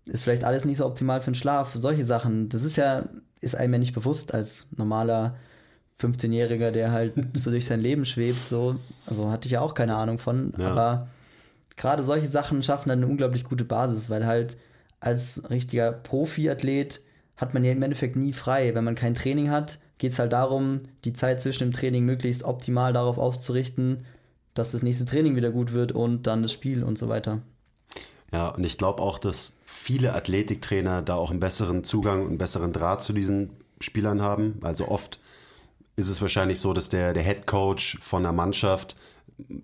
[0.05, 1.73] Ist vielleicht alles nicht so optimal für den Schlaf.
[1.73, 2.49] Solche Sachen.
[2.49, 3.09] Das ist ja,
[3.41, 5.35] ist einem ja nicht bewusst als normaler
[6.01, 8.47] 15-Jähriger, der halt so durch sein Leben schwebt.
[8.47, 8.75] So.
[9.05, 10.53] Also hatte ich ja auch keine Ahnung von.
[10.57, 10.69] Ja.
[10.69, 11.07] Aber
[11.75, 14.57] gerade solche Sachen schaffen dann eine unglaublich gute Basis, weil halt
[14.99, 17.01] als richtiger Profiathlet
[17.35, 18.73] hat man ja im Endeffekt nie frei.
[18.75, 22.43] Wenn man kein Training hat, geht es halt darum, die Zeit zwischen dem Training möglichst
[22.43, 24.03] optimal darauf auszurichten,
[24.57, 27.41] dass das nächste Training wieder gut wird und dann das Spiel und so weiter.
[28.31, 32.37] Ja, und ich glaube auch, dass viele Athletiktrainer da auch einen besseren Zugang und einen
[32.37, 34.59] besseren Draht zu diesen Spielern haben.
[34.61, 35.19] Also oft
[35.95, 38.95] ist es wahrscheinlich so, dass der, der Head Coach von einer Mannschaft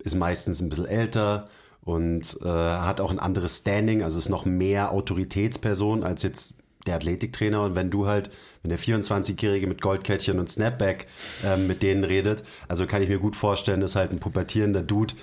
[0.02, 1.46] ist meistens ein bisschen älter
[1.82, 6.96] und äh, hat auch ein anderes Standing, also ist noch mehr Autoritätsperson als jetzt der
[6.96, 7.62] Athletiktrainer.
[7.62, 8.30] Und wenn du halt,
[8.62, 11.06] wenn der 24-Jährige mit Goldkettchen und Snapback
[11.44, 15.14] äh, mit denen redet, also kann ich mir gut vorstellen, dass halt ein pubertierender Dude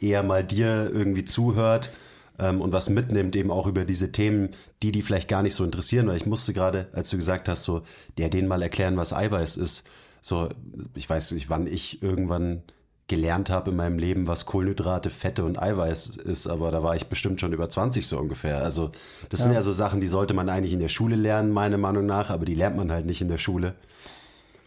[0.00, 1.90] eher mal dir irgendwie zuhört
[2.38, 4.50] ähm, und was mitnimmt, eben auch über diese Themen,
[4.82, 6.08] die die vielleicht gar nicht so interessieren.
[6.08, 7.82] Weil ich musste gerade, als du gesagt hast, so,
[8.18, 9.84] der denen mal erklären, was Eiweiß ist.
[10.22, 10.48] So,
[10.94, 12.62] ich weiß nicht, wann ich irgendwann
[13.10, 17.08] gelernt habe in meinem Leben, was Kohlenhydrate, Fette und Eiweiß ist, aber da war ich
[17.08, 18.62] bestimmt schon über 20 so ungefähr.
[18.62, 18.92] Also
[19.30, 19.44] das ja.
[19.44, 22.30] sind ja so Sachen, die sollte man eigentlich in der Schule lernen, meiner Meinung nach,
[22.30, 23.74] aber die lernt man halt nicht in der Schule.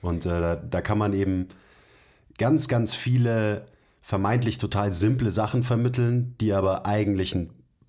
[0.02, 1.48] Und äh, da, da kann man eben
[2.38, 3.66] ganz, ganz viele
[4.02, 7.38] vermeintlich total simple Sachen vermitteln, die aber eigentlich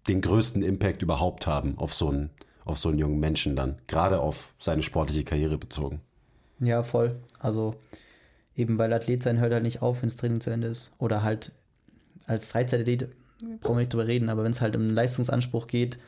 [0.07, 2.31] den größten Impact überhaupt haben auf so einen,
[2.65, 6.01] auf so einen jungen Menschen dann, gerade auf seine sportliche Karriere bezogen.
[6.61, 7.17] Ja, voll.
[7.41, 7.75] Also
[8.57, 10.93] Eben weil Athlet sein hört halt nicht auf, wenn das Training zu Ende ist.
[10.99, 11.53] Oder halt
[12.27, 13.09] als Freizeitathlet
[13.61, 15.99] brauchen wir nicht drüber reden, aber wenn es halt um Leistungsanspruch geht,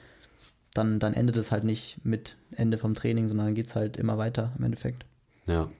[0.74, 3.96] dann, dann endet es halt nicht mit Ende vom Training, sondern dann geht es halt
[3.96, 5.04] immer weiter im Endeffekt.
[5.46, 5.70] Ja.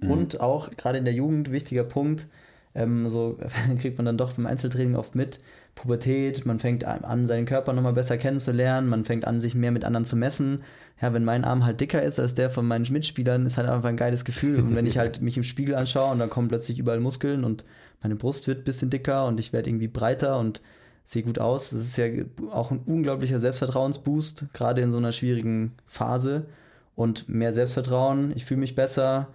[0.00, 0.10] Mhm.
[0.10, 2.26] Und auch gerade in der Jugend, wichtiger Punkt,
[2.74, 3.38] ähm, so
[3.80, 5.40] kriegt man dann doch beim Einzeltraining oft mit,
[5.74, 9.84] Pubertät, man fängt an, seinen Körper nochmal besser kennenzulernen, man fängt an, sich mehr mit
[9.84, 10.62] anderen zu messen.
[11.00, 13.88] Ja, wenn mein Arm halt dicker ist als der von meinen Mitspielern, ist halt einfach
[13.88, 14.60] ein geiles Gefühl.
[14.60, 17.64] Und wenn ich halt mich im Spiegel anschaue und dann kommen plötzlich überall Muskeln und
[18.02, 20.60] meine Brust wird ein bisschen dicker und ich werde irgendwie breiter und
[21.04, 21.70] sehe gut aus.
[21.70, 22.06] Das ist ja
[22.52, 26.46] auch ein unglaublicher Selbstvertrauensboost, gerade in so einer schwierigen Phase.
[26.94, 29.28] Und mehr Selbstvertrauen, ich fühle mich besser,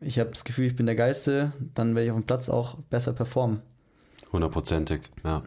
[0.00, 2.76] ich habe das Gefühl, ich bin der Geilste, dann werde ich auf dem Platz auch
[2.90, 3.60] besser performen.
[4.32, 5.42] Hundertprozentig, ja.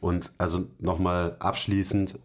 [0.00, 2.18] Und also nochmal abschließend,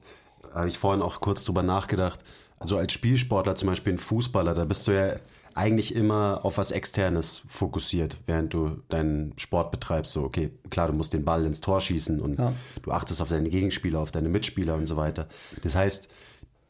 [0.54, 2.20] habe ich vorhin auch kurz drüber nachgedacht,
[2.60, 5.16] also als Spielsportler, zum Beispiel ein Fußballer, da bist du ja
[5.56, 10.12] eigentlich immer auf was Externes fokussiert, während du deinen Sport betreibst.
[10.12, 12.54] So, okay, klar, du musst den Ball ins Tor schießen und ja.
[12.84, 15.28] du achtest auf deine Gegenspieler, auf deine Mitspieler und so weiter.
[15.64, 16.10] Das heißt,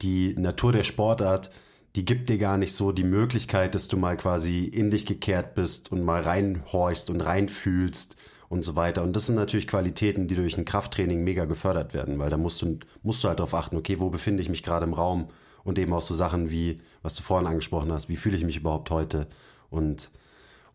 [0.03, 1.49] die Natur der Sportart,
[1.95, 5.55] die gibt dir gar nicht so die Möglichkeit, dass du mal quasi in dich gekehrt
[5.55, 8.17] bist und mal reinhorchst und reinfühlst
[8.49, 9.01] und so weiter.
[9.01, 12.61] Und das sind natürlich Qualitäten, die durch ein Krafttraining mega gefördert werden, weil da musst
[12.61, 15.29] du, musst du halt darauf achten, okay, wo befinde ich mich gerade im Raum
[15.65, 18.56] und eben auch so Sachen wie, was du vorhin angesprochen hast, wie fühle ich mich
[18.56, 19.28] überhaupt heute
[19.69, 20.12] und,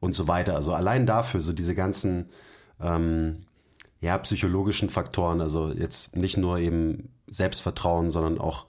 [0.01, 0.57] und so weiter.
[0.57, 2.27] Also allein dafür, so diese ganzen,
[2.83, 3.47] ähm,
[4.01, 8.67] ja, psychologischen Faktoren, also jetzt nicht nur eben Selbstvertrauen, sondern auch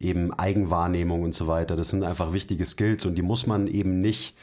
[0.00, 1.76] eben Eigenwahrnehmung und so weiter.
[1.76, 4.36] Das sind einfach wichtige Skills und die muss man eben nicht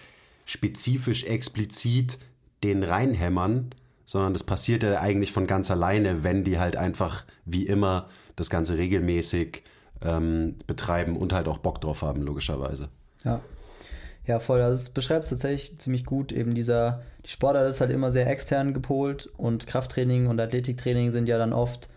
[0.45, 2.19] spezifisch explizit
[2.63, 3.71] den reinhämmern,
[4.05, 8.49] sondern das passiert ja eigentlich von ganz alleine, wenn die halt einfach wie immer das
[8.51, 9.63] Ganze regelmäßig
[10.01, 12.89] ähm, betreiben und halt auch Bock drauf haben, logischerweise.
[13.23, 13.41] Ja.
[14.27, 14.61] Ja, voll.
[14.61, 16.31] Also es beschreibt es tatsächlich ziemlich gut.
[16.31, 21.27] Eben dieser, die Sportart ist halt immer sehr extern gepolt und Krafttraining und Athletiktraining sind
[21.27, 21.89] ja dann oft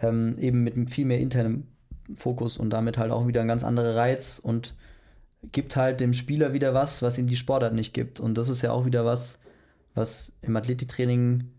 [0.00, 1.66] ähm, eben mit viel mehr internem
[2.16, 4.74] Fokus und damit halt auch wieder ein ganz anderer Reiz und
[5.50, 8.20] gibt halt dem Spieler wieder was, was ihm die Sportart nicht gibt.
[8.20, 9.40] Und das ist ja auch wieder was,
[9.94, 11.50] was im Athletiktraining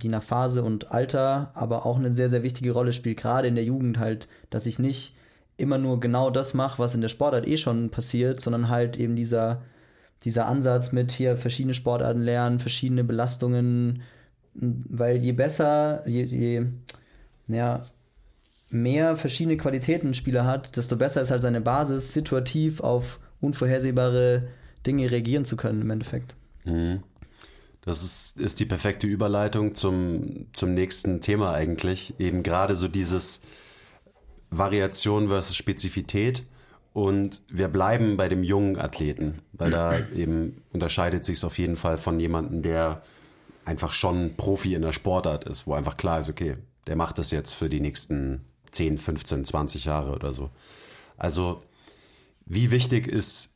[0.00, 3.54] je nach Phase und Alter aber auch eine sehr, sehr wichtige Rolle spielt, gerade in
[3.54, 5.14] der Jugend halt, dass ich nicht
[5.62, 9.16] immer nur genau das mache, was in der Sportart eh schon passiert, sondern halt eben
[9.16, 9.62] dieser,
[10.24, 14.02] dieser Ansatz mit hier verschiedene Sportarten lernen, verschiedene Belastungen,
[14.54, 16.66] weil je besser, je, je
[17.48, 17.86] ja,
[18.70, 24.48] mehr verschiedene Qualitäten ein Spieler hat, desto besser ist halt seine Basis, situativ auf unvorhersehbare
[24.86, 26.34] Dinge reagieren zu können im Endeffekt.
[26.64, 27.02] Mhm.
[27.84, 32.14] Das ist, ist die perfekte Überleitung zum, zum nächsten Thema eigentlich.
[32.20, 33.42] Eben gerade so dieses
[34.52, 36.44] Variation versus Spezifität.
[36.92, 41.76] Und wir bleiben bei dem jungen Athleten, weil da eben unterscheidet sich es auf jeden
[41.76, 43.02] Fall von jemandem, der
[43.64, 47.30] einfach schon Profi in der Sportart ist, wo einfach klar ist, okay, der macht das
[47.30, 50.50] jetzt für die nächsten 10, 15, 20 Jahre oder so.
[51.16, 51.62] Also,
[52.44, 53.54] wie wichtig ist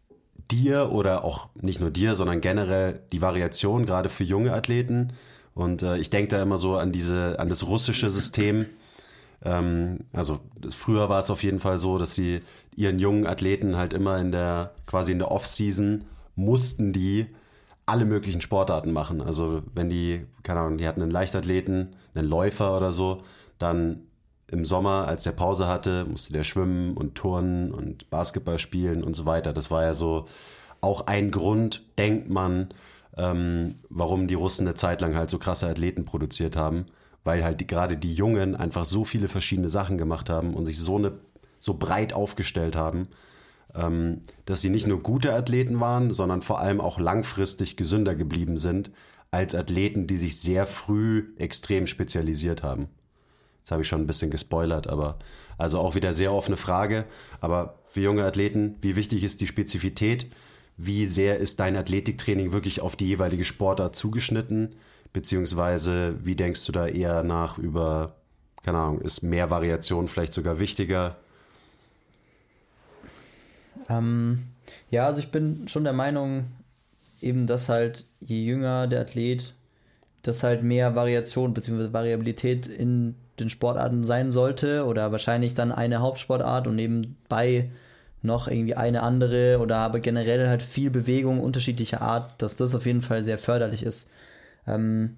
[0.50, 5.12] dir oder auch nicht nur dir, sondern generell die Variation, gerade für junge Athleten.
[5.54, 8.66] Und äh, ich denke da immer so an diese, an das russische System.
[9.44, 12.40] Ähm, also früher war es auf jeden Fall so, dass sie
[12.74, 17.26] ihren jungen Athleten halt immer in der, quasi in der Off-Season mussten die
[17.86, 19.20] alle möglichen Sportarten machen.
[19.20, 23.22] Also wenn die, keine Ahnung, die hatten einen Leichtathleten, einen Läufer oder so,
[23.58, 24.02] dann
[24.48, 29.14] im Sommer, als der Pause hatte, musste der schwimmen und turnen und Basketball spielen und
[29.14, 29.52] so weiter.
[29.52, 30.26] Das war ja so
[30.80, 32.68] auch ein Grund, denkt man,
[33.16, 36.86] ähm, warum die Russen eine Zeit lang halt so krasse Athleten produziert haben,
[37.26, 40.78] weil halt die, gerade die Jungen einfach so viele verschiedene Sachen gemacht haben und sich
[40.78, 41.18] so eine
[41.58, 43.08] so breit aufgestellt haben,
[43.74, 48.56] ähm, dass sie nicht nur gute Athleten waren, sondern vor allem auch langfristig gesünder geblieben
[48.56, 48.92] sind
[49.32, 52.88] als Athleten, die sich sehr früh extrem spezialisiert haben.
[53.58, 55.18] Jetzt habe ich schon ein bisschen gespoilert, aber
[55.58, 57.06] also auch wieder sehr offene Frage.
[57.40, 60.30] Aber für junge Athleten, wie wichtig ist die Spezifität?
[60.76, 64.76] Wie sehr ist dein Athletiktraining wirklich auf die jeweilige Sportart zugeschnitten?
[65.16, 68.16] Beziehungsweise wie denkst du da eher nach über,
[68.62, 71.16] keine Ahnung, ist mehr Variation vielleicht sogar wichtiger?
[73.88, 74.42] Ähm,
[74.90, 76.48] ja, also ich bin schon der Meinung,
[77.22, 79.54] eben, dass halt je jünger der Athlet,
[80.20, 81.94] dass halt mehr Variation bzw.
[81.94, 87.70] Variabilität in den Sportarten sein sollte oder wahrscheinlich dann eine Hauptsportart und nebenbei
[88.20, 92.84] noch irgendwie eine andere oder aber generell halt viel Bewegung unterschiedlicher Art, dass das auf
[92.84, 94.10] jeden Fall sehr förderlich ist.
[94.66, 95.16] Ähm,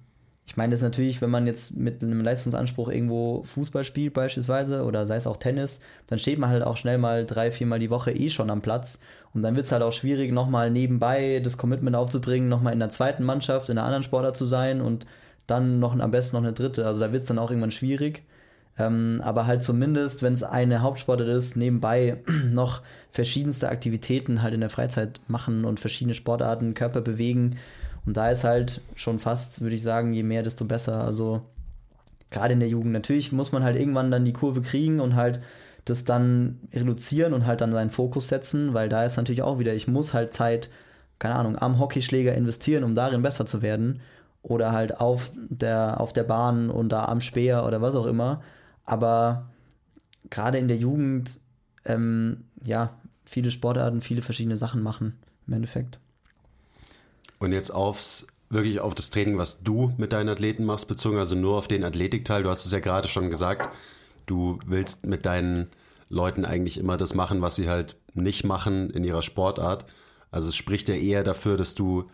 [0.49, 4.83] ich meine, das ist natürlich, wenn man jetzt mit einem Leistungsanspruch irgendwo Fußball spielt beispielsweise
[4.83, 7.91] oder sei es auch Tennis, dann steht man halt auch schnell mal drei, viermal die
[7.91, 8.99] Woche eh schon am Platz.
[9.35, 12.89] Und dann wird es halt auch schwierig, nochmal nebenbei das Commitment aufzubringen, nochmal in der
[12.89, 15.05] zweiten Mannschaft, in einer anderen Sportart zu sein und
[15.45, 16.83] dann noch am besten noch eine dritte.
[16.87, 18.23] Also da wird es dann auch irgendwann schwierig.
[18.79, 22.81] Ähm, aber halt zumindest, wenn es eine Hauptsportart ist, nebenbei noch
[23.11, 27.57] verschiedenste Aktivitäten halt in der Freizeit machen und verschiedene Sportarten, Körper bewegen
[28.09, 31.03] und da ist halt schon fast, würde ich sagen, je mehr, desto besser.
[31.03, 31.43] Also
[32.31, 32.91] gerade in der Jugend.
[32.91, 35.41] Natürlich muss man halt irgendwann dann die Kurve kriegen und halt
[35.85, 39.75] das dann reduzieren und halt dann seinen Fokus setzen, weil da ist natürlich auch wieder,
[39.75, 40.71] ich muss halt Zeit,
[41.19, 44.01] keine Ahnung, am Hockeyschläger investieren, um darin besser zu werden.
[44.41, 48.41] Oder halt auf der, auf der Bahn und da am Speer oder was auch immer.
[48.85, 49.51] Aber
[50.31, 51.39] gerade in der Jugend,
[51.85, 52.89] ähm, ja,
[53.23, 55.99] viele Sportarten, viele verschiedene Sachen machen im Endeffekt.
[57.39, 61.35] Und jetzt aufs wirklich auf das Training, was du mit deinen Athleten machst, bezogen, also
[61.35, 62.43] nur auf den Athletikteil.
[62.43, 63.69] Du hast es ja gerade schon gesagt,
[64.25, 65.67] du willst mit deinen
[66.09, 69.85] Leuten eigentlich immer das machen, was sie halt nicht machen in ihrer Sportart.
[70.31, 72.09] Also es spricht ja eher dafür, dass du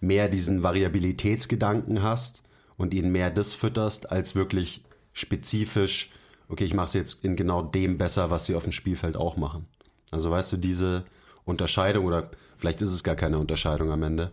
[0.00, 2.42] mehr diesen Variabilitätsgedanken hast
[2.76, 6.10] und ihnen mehr das fütterst, als wirklich spezifisch,
[6.48, 9.36] okay, ich mache es jetzt in genau dem besser, was sie auf dem Spielfeld auch
[9.36, 9.66] machen.
[10.12, 11.04] Also weißt du, diese
[11.44, 14.32] Unterscheidung oder vielleicht ist es gar keine Unterscheidung am Ende.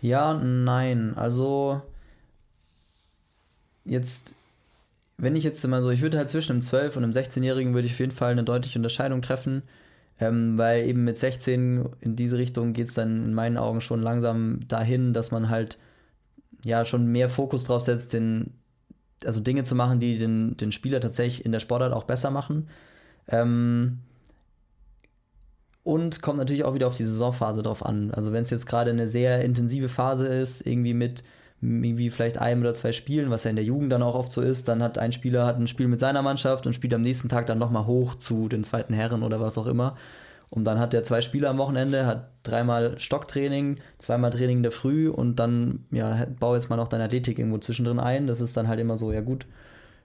[0.00, 1.14] Ja, nein.
[1.16, 1.82] Also
[3.84, 4.34] jetzt,
[5.18, 7.86] wenn ich jetzt immer so, ich würde halt zwischen einem 12- und einem 16-Jährigen würde
[7.86, 9.62] ich auf jeden Fall eine deutliche Unterscheidung treffen,
[10.20, 14.02] ähm, weil eben mit 16 in diese Richtung geht es dann in meinen Augen schon
[14.02, 15.78] langsam dahin, dass man halt
[16.64, 18.54] ja schon mehr Fokus drauf setzt, den,
[19.24, 22.68] also Dinge zu machen, die den, den Spieler tatsächlich in der Sportart auch besser machen.
[23.28, 24.00] Ähm,
[25.88, 28.10] und kommt natürlich auch wieder auf die Saisonphase drauf an.
[28.10, 31.24] Also wenn es jetzt gerade eine sehr intensive Phase ist, irgendwie mit
[31.62, 34.42] irgendwie vielleicht einem oder zwei Spielen, was ja in der Jugend dann auch oft so
[34.42, 37.30] ist, dann hat ein Spieler hat ein Spiel mit seiner Mannschaft und spielt am nächsten
[37.30, 39.96] Tag dann nochmal hoch zu den zweiten Herren oder was auch immer.
[40.50, 44.72] Und dann hat der zwei Spieler am Wochenende, hat dreimal Stocktraining, zweimal Training in der
[44.72, 48.26] Früh und dann, ja, bau jetzt mal noch deine Athletik irgendwo zwischendrin ein.
[48.26, 49.46] Das ist dann halt immer so, ja gut,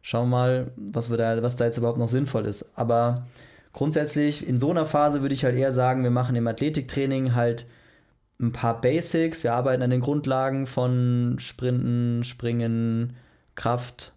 [0.02, 2.72] schau mal, was, wir da, was da jetzt überhaupt noch sinnvoll ist.
[2.76, 3.26] Aber
[3.74, 7.66] grundsätzlich in so einer Phase würde ich halt eher sagen, wir machen im Athletiktraining halt
[8.40, 9.44] ein paar Basics.
[9.44, 13.16] Wir arbeiten an den Grundlagen von Sprinten, Springen,
[13.56, 14.14] Kraft,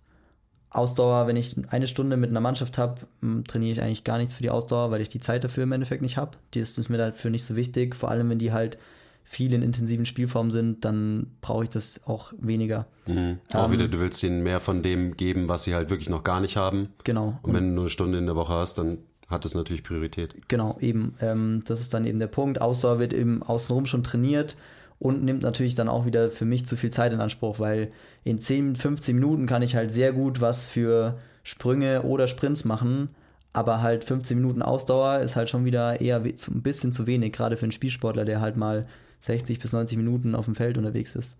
[0.71, 1.27] Ausdauer.
[1.27, 3.03] Wenn ich eine Stunde mit einer Mannschaft habe,
[3.47, 6.03] trainiere ich eigentlich gar nichts für die Ausdauer, weil ich die Zeit dafür im Endeffekt
[6.03, 6.37] nicht habe.
[6.55, 7.95] Die ist, ist mir dafür nicht so wichtig.
[7.95, 8.79] Vor allem, wenn die halt
[9.25, 12.87] viel in intensiven Spielformen sind, dann brauche ich das auch weniger.
[13.07, 13.38] Mhm.
[13.53, 16.23] Auch ähm, wieder, du willst ihnen mehr von dem geben, was sie halt wirklich noch
[16.23, 16.90] gar nicht haben.
[17.03, 17.38] Genau.
[17.42, 20.48] Und wenn du nur eine Stunde in der Woche hast, dann hat es natürlich Priorität.
[20.48, 21.14] Genau, eben.
[21.20, 22.60] Ähm, das ist dann eben der Punkt.
[22.60, 24.56] Ausdauer wird eben außenrum schon trainiert
[24.98, 27.90] und nimmt natürlich dann auch wieder für mich zu viel Zeit in Anspruch, weil
[28.24, 33.10] in 10, 15 Minuten kann ich halt sehr gut was für Sprünge oder Sprints machen,
[33.52, 37.56] aber halt 15 Minuten Ausdauer ist halt schon wieder eher ein bisschen zu wenig, gerade
[37.56, 38.86] für einen Spielsportler, der halt mal
[39.20, 41.36] 60 bis 90 Minuten auf dem Feld unterwegs ist.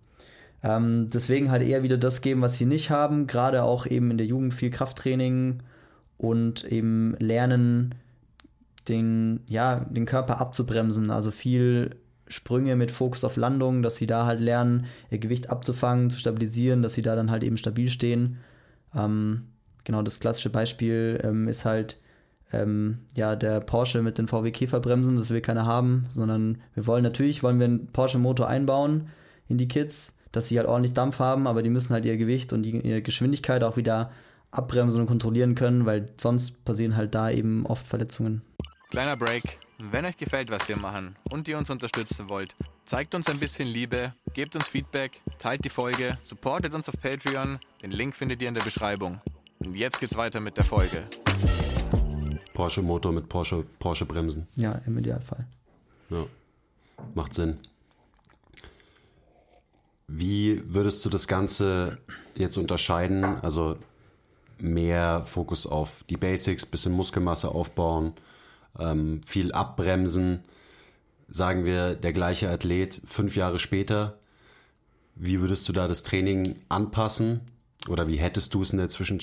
[0.63, 4.17] Ähm, deswegen halt eher wieder das geben, was sie nicht haben, gerade auch eben in
[4.17, 5.59] der Jugend viel Krafttraining,
[6.17, 7.95] und eben lernen,
[8.87, 11.11] den, ja, den Körper abzubremsen.
[11.11, 11.95] Also viel
[12.27, 16.81] Sprünge mit Fokus auf Landung, dass sie da halt lernen, ihr Gewicht abzufangen, zu stabilisieren,
[16.81, 18.37] dass sie da dann halt eben stabil stehen.
[18.95, 19.43] Ähm,
[19.83, 21.99] genau, das klassische Beispiel ähm, ist halt
[22.51, 27.03] ähm, ja der Porsche mit den VW Käferbremsen, das will keiner haben, sondern wir wollen
[27.03, 29.09] natürlich, wollen wir einen Porsche Motor einbauen
[29.47, 32.53] in die Kids, dass sie halt ordentlich Dampf haben, aber die müssen halt ihr Gewicht
[32.53, 34.11] und die, ihre Geschwindigkeit auch wieder
[34.51, 38.41] abbremsen und kontrollieren können, weil sonst passieren halt da eben oft Verletzungen.
[38.89, 39.59] Kleiner Break.
[39.79, 43.67] Wenn euch gefällt, was wir machen und ihr uns unterstützen wollt, zeigt uns ein bisschen
[43.67, 47.59] Liebe, gebt uns Feedback, teilt die Folge, supportet uns auf Patreon.
[47.83, 49.21] Den Link findet ihr in der Beschreibung.
[49.59, 51.03] Und jetzt geht's weiter mit der Folge.
[52.53, 54.47] Porsche Motor mit Porsche, Porsche Bremsen.
[54.55, 55.45] Ja, im Idealfall.
[56.09, 56.25] Ja.
[57.13, 57.59] Macht Sinn.
[60.07, 61.99] Wie würdest du das Ganze
[62.35, 63.23] jetzt unterscheiden?
[63.23, 63.77] Also
[64.59, 68.13] mehr Fokus auf die Basics, bisschen Muskelmasse aufbauen,
[68.79, 70.43] ähm, viel abbremsen.
[71.29, 74.17] Sagen wir, der gleiche Athlet fünf Jahre später,
[75.15, 77.41] wie würdest du da das Training anpassen?
[77.89, 79.19] Oder wie hättest du es in der Zwischen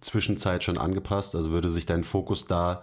[0.00, 1.34] Zwischenzeit schon angepasst?
[1.34, 2.82] Also würde sich dein Fokus da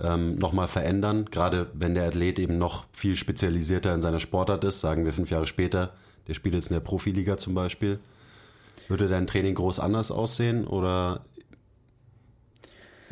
[0.00, 4.80] ähm, nochmal verändern, gerade wenn der Athlet eben noch viel spezialisierter in seiner Sportart ist,
[4.80, 5.92] sagen wir fünf Jahre später,
[6.26, 8.00] der spielt jetzt in der Profiliga zum Beispiel.
[8.88, 11.24] Würde dein Training groß anders aussehen oder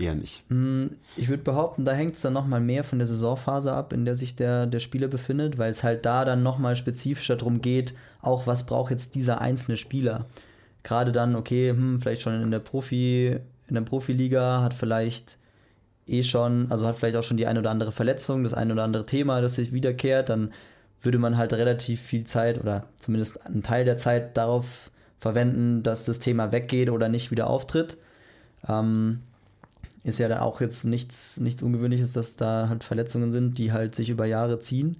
[0.02, 0.44] eher nicht?
[0.50, 0.86] Mm,
[1.16, 4.16] ich würde behaupten, da hängt es dann nochmal mehr von der Saisonphase ab, in der
[4.16, 8.46] sich der, der Spieler befindet, weil es halt da dann nochmal spezifischer darum geht, auch
[8.46, 10.26] was braucht jetzt dieser einzelne Spieler.
[10.82, 13.38] Gerade dann, okay, hm, vielleicht schon in der Profi,
[13.68, 15.38] in der Profiliga hat vielleicht
[16.06, 18.84] eh schon, also hat vielleicht auch schon die eine oder andere Verletzung, das eine oder
[18.84, 20.52] andere Thema, das sich wiederkehrt, dann
[21.00, 26.04] würde man halt relativ viel Zeit oder zumindest einen Teil der Zeit darauf verwenden, dass
[26.04, 27.96] das Thema weggeht oder nicht wieder auftritt.
[28.68, 29.20] Ähm,
[30.04, 33.94] ist ja da auch jetzt nichts, nichts Ungewöhnliches, dass da halt Verletzungen sind, die halt
[33.94, 34.96] sich über Jahre ziehen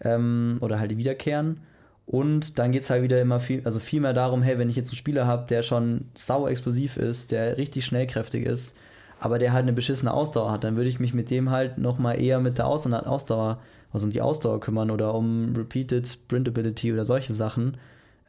[0.00, 1.60] ähm, oder halt wiederkehren.
[2.06, 4.76] Und dann geht es halt wieder immer viel, also viel mehr darum, hey, wenn ich
[4.76, 8.76] jetzt einen Spieler habe, der schon sau explosiv ist, der richtig schnellkräftig ist,
[9.18, 12.20] aber der halt eine beschissene Ausdauer hat, dann würde ich mich mit dem halt nochmal
[12.20, 13.58] eher mit der Aus Ausdauer,
[13.92, 17.76] also um die Ausdauer kümmern oder um Repeated Sprintability oder solche Sachen.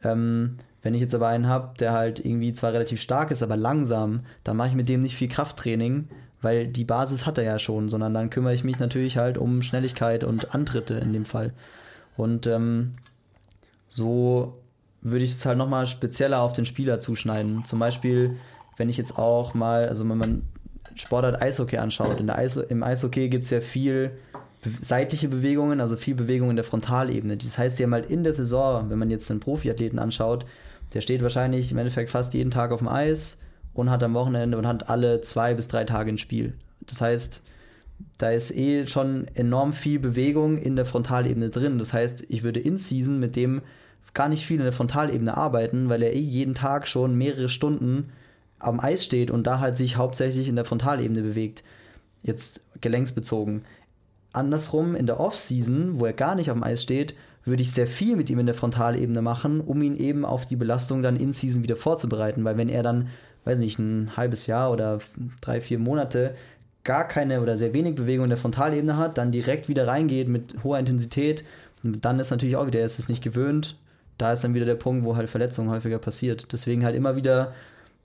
[0.02, 0.56] Ähm,
[0.88, 4.20] wenn ich jetzt aber einen habe, der halt irgendwie zwar relativ stark ist, aber langsam,
[4.42, 6.08] dann mache ich mit dem nicht viel Krafttraining,
[6.40, 9.60] weil die Basis hat er ja schon, sondern dann kümmere ich mich natürlich halt um
[9.60, 11.52] Schnelligkeit und Antritte in dem Fall.
[12.16, 12.94] Und ähm,
[13.90, 14.62] so
[15.02, 17.66] würde ich es halt nochmal spezieller auf den Spieler zuschneiden.
[17.66, 18.38] Zum Beispiel,
[18.78, 20.42] wenn ich jetzt auch mal, also wenn man
[20.94, 24.12] Sportart Eishockey anschaut, in der Eis, im Eishockey gibt es ja viel
[24.80, 27.36] seitliche Bewegungen, also viel Bewegung in der Frontalebene.
[27.36, 30.46] Das heißt, die haben halt in der Saison, wenn man jetzt einen Profiathleten anschaut,
[30.94, 33.38] der steht wahrscheinlich im Endeffekt fast jeden Tag auf dem Eis
[33.74, 36.54] und hat am Wochenende und hat alle zwei bis drei Tage ein Spiel.
[36.86, 37.42] Das heißt,
[38.16, 41.78] da ist eh schon enorm viel Bewegung in der Frontalebene drin.
[41.78, 43.62] Das heißt, ich würde in Season mit dem
[44.14, 48.10] gar nicht viel in der Frontalebene arbeiten, weil er eh jeden Tag schon mehrere Stunden
[48.58, 51.62] am Eis steht und da halt sich hauptsächlich in der Frontalebene bewegt.
[52.22, 53.62] Jetzt gelenksbezogen.
[54.32, 57.14] Andersrum in der Off-Season, wo er gar nicht auf dem Eis steht,
[57.48, 60.56] würde ich sehr viel mit ihm in der Frontalebene machen, um ihn eben auf die
[60.56, 62.44] Belastung dann in Season wieder vorzubereiten.
[62.44, 63.08] Weil wenn er dann,
[63.44, 64.98] weiß nicht, ein halbes Jahr oder
[65.40, 66.34] drei, vier Monate
[66.84, 70.62] gar keine oder sehr wenig Bewegung in der Frontalebene hat, dann direkt wieder reingeht mit
[70.64, 71.44] hoher Intensität,
[71.82, 73.76] dann ist natürlich auch wieder, er ist es nicht gewöhnt.
[74.16, 76.52] Da ist dann wieder der Punkt, wo halt Verletzungen häufiger passiert.
[76.52, 77.52] Deswegen halt immer wieder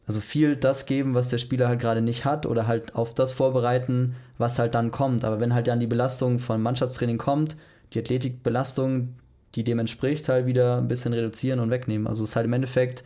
[0.06, 3.32] also viel das geben, was der Spieler halt gerade nicht hat oder halt auf das
[3.32, 5.24] vorbereiten, was halt dann kommt.
[5.24, 7.56] Aber wenn halt dann die Belastung von Mannschaftstraining kommt,
[7.94, 9.16] die Athletikbelastung,
[9.56, 12.08] die dem entspricht, halt wieder ein bisschen reduzieren und wegnehmen.
[12.08, 13.04] Also es ist halt im Endeffekt,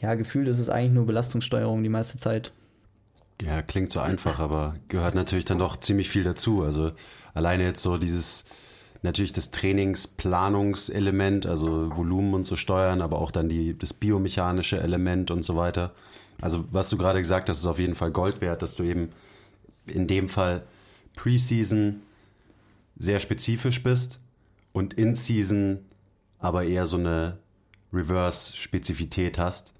[0.00, 2.52] ja, gefühlt ist es eigentlich nur Belastungssteuerung die meiste Zeit.
[3.42, 6.62] Ja, klingt so einfach, aber gehört natürlich dann doch ziemlich viel dazu.
[6.62, 6.92] Also
[7.34, 8.44] alleine jetzt so dieses,
[9.02, 15.30] natürlich das Trainingsplanungselement, also Volumen und so steuern, aber auch dann die, das biomechanische Element
[15.30, 15.92] und so weiter.
[16.40, 19.10] Also was du gerade gesagt hast, ist auf jeden Fall Gold wert, dass du eben
[19.86, 20.62] in dem Fall
[21.16, 22.00] Preseason
[22.96, 24.20] sehr spezifisch bist
[24.74, 25.78] und In-Season
[26.38, 27.38] aber eher so eine
[27.94, 29.72] Reverse-Spezifität hast,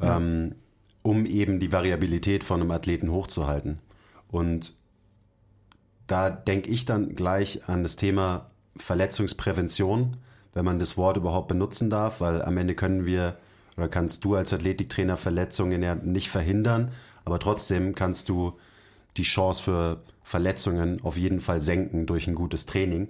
[0.00, 0.18] ja.
[0.18, 0.54] ähm,
[1.02, 3.80] um eben die Variabilität von einem Athleten hochzuhalten.
[4.28, 4.74] Und
[6.06, 10.18] da denke ich dann gleich an das Thema Verletzungsprävention,
[10.52, 13.36] wenn man das Wort überhaupt benutzen darf, weil am Ende können wir
[13.76, 16.92] oder kannst du als Athletiktrainer Verletzungen ja nicht verhindern,
[17.24, 18.52] aber trotzdem kannst du
[19.16, 23.08] die Chance für Verletzungen auf jeden Fall senken durch ein gutes Training.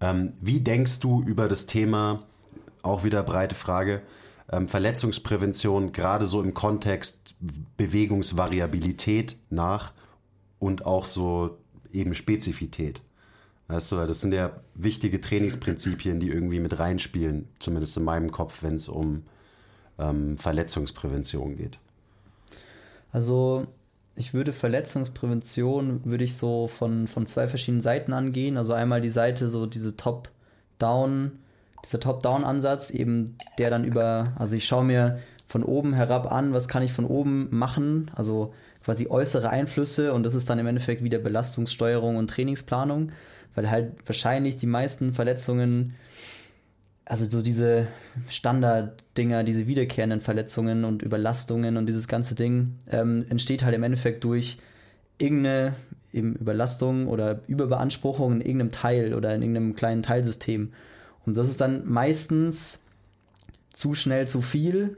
[0.00, 2.22] Ähm, wie denkst du über das Thema,
[2.82, 4.02] auch wieder breite Frage,
[4.50, 7.34] ähm, Verletzungsprävention gerade so im Kontext
[7.76, 9.92] Bewegungsvariabilität nach
[10.58, 11.58] und auch so
[11.92, 13.02] eben Spezifität?
[13.68, 18.62] Weißt du, das sind ja wichtige Trainingsprinzipien, die irgendwie mit reinspielen, zumindest in meinem Kopf,
[18.62, 19.22] wenn es um
[19.98, 21.78] ähm, Verletzungsprävention geht.
[23.12, 23.66] Also
[24.20, 28.56] ich würde Verletzungsprävention würde ich so von, von zwei verschiedenen Seiten angehen.
[28.56, 31.32] Also einmal die Seite, so diese Top-Down,
[31.84, 35.18] dieser Top-Down-Ansatz, eben der dann über, also ich schaue mir
[35.48, 38.54] von oben herab an, was kann ich von oben machen, also
[38.84, 43.10] quasi äußere Einflüsse und das ist dann im Endeffekt wieder Belastungssteuerung und Trainingsplanung
[43.54, 45.94] weil halt wahrscheinlich die meisten Verletzungen,
[47.10, 47.88] also so diese
[48.28, 54.22] Standarddinger, diese wiederkehrenden Verletzungen und Überlastungen und dieses ganze Ding, ähm, entsteht halt im Endeffekt
[54.22, 54.58] durch
[55.18, 55.74] irgendeine
[56.12, 60.72] eben Überlastung oder Überbeanspruchung in irgendeinem Teil oder in irgendeinem kleinen Teilsystem.
[61.26, 62.78] Und das ist dann meistens
[63.72, 64.96] zu schnell zu viel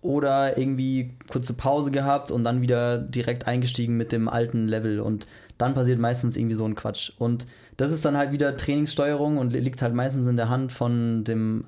[0.00, 5.26] oder irgendwie kurze Pause gehabt und dann wieder direkt eingestiegen mit dem alten Level und
[5.58, 7.12] dann passiert meistens irgendwie so ein Quatsch.
[7.18, 7.46] Und
[7.80, 11.64] das ist dann halt wieder Trainingssteuerung und liegt halt meistens in der Hand von dem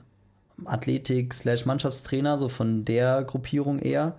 [0.66, 4.16] Athletik-Mannschaftstrainer, so von der Gruppierung eher.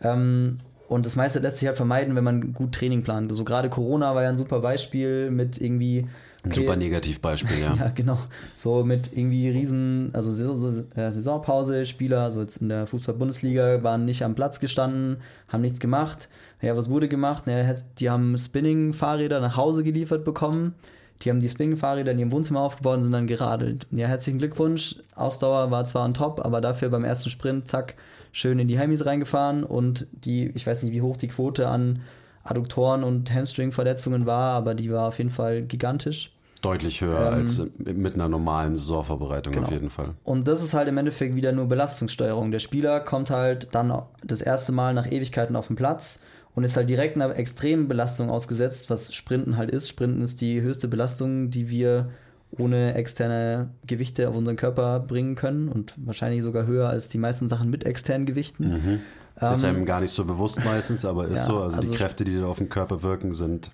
[0.00, 0.58] Ähm,
[0.88, 3.30] und das meiste lässt sich halt vermeiden, wenn man gut Training plant.
[3.30, 6.08] So also gerade Corona war ja ein super Beispiel mit irgendwie
[6.42, 7.74] ein super Negativbeispiel, ja.
[7.78, 8.18] ja, genau.
[8.56, 14.34] So mit irgendwie riesen, also Saisonpause, Spieler, also jetzt in der Fußball-Bundesliga, waren nicht am
[14.34, 16.28] Platz gestanden, haben nichts gemacht.
[16.60, 17.44] Ja, was wurde gemacht?
[17.46, 20.74] Ja, die haben Spinning-Fahrräder nach Hause geliefert bekommen.
[21.22, 23.86] Die haben die Spinning-Fahrräder in ihrem Wohnzimmer aufgebaut und sind dann geradelt.
[23.90, 24.96] Ja, herzlichen Glückwunsch.
[25.14, 27.94] Ausdauer war zwar on top, aber dafür beim ersten Sprint, zack,
[28.32, 32.00] schön in die Hemis reingefahren und die, ich weiß nicht, wie hoch die Quote an
[32.44, 36.32] Adduktoren und Hamstring-Verletzungen war, aber die war auf jeden Fall gigantisch.
[36.60, 39.66] Deutlich höher ähm, als mit einer normalen Saisonvorbereitung genau.
[39.66, 40.10] auf jeden Fall.
[40.24, 42.50] Und das ist halt im Endeffekt wieder nur Belastungssteuerung.
[42.52, 43.92] Der Spieler kommt halt dann
[44.24, 46.20] das erste Mal nach Ewigkeiten auf den Platz
[46.54, 49.88] und ist halt direkt einer extremen Belastung ausgesetzt, was Sprinten halt ist.
[49.88, 52.10] Sprinten ist die höchste Belastung, die wir
[52.58, 57.48] ohne externe Gewichte auf unseren Körper bringen können und wahrscheinlich sogar höher als die meisten
[57.48, 58.68] Sachen mit externen Gewichten.
[58.68, 59.00] Mhm.
[59.40, 61.58] Ähm, ist einem gar nicht so bewusst meistens, aber ist ja, so.
[61.60, 63.70] Also, also, die Kräfte, die da auf den Körper wirken, sind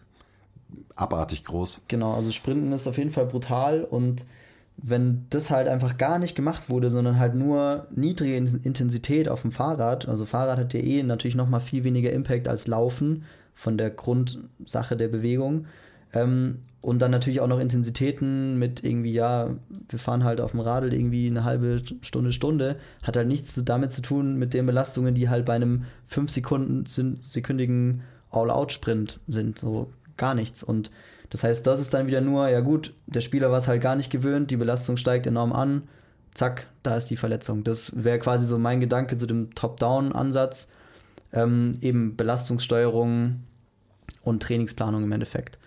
[0.95, 1.83] abartig groß.
[1.89, 4.24] Genau, also Sprinten ist auf jeden Fall brutal und
[4.81, 9.51] wenn das halt einfach gar nicht gemacht wurde, sondern halt nur niedrige Intensität auf dem
[9.51, 13.24] Fahrrad, also Fahrrad hat ja eh natürlich nochmal viel weniger Impact als Laufen
[13.55, 15.66] von der Grundsache der Bewegung.
[16.12, 19.51] Ähm, und dann natürlich auch noch Intensitäten mit irgendwie, ja,
[19.89, 23.91] wir fahren halt auf dem Radl irgendwie eine halbe Stunde, Stunde, hat halt nichts damit
[23.91, 29.59] zu tun mit den Belastungen, die halt bei einem 5 Sekunden sekündigen All-Out-Sprint sind.
[29.59, 30.62] So gar nichts.
[30.62, 30.93] Und
[31.31, 33.97] das heißt, das ist dann wieder nur, ja gut, der Spieler war es halt gar
[33.97, 35.83] nicht gewöhnt, die Belastung steigt enorm an,
[36.35, 37.64] zack, da ist die Verletzung.
[37.64, 40.70] Das wäre quasi so mein Gedanke zu dem Top-Down-Ansatz.
[41.33, 43.41] Ähm, eben Belastungssteuerung
[44.22, 45.59] und Trainingsplanung im Endeffekt.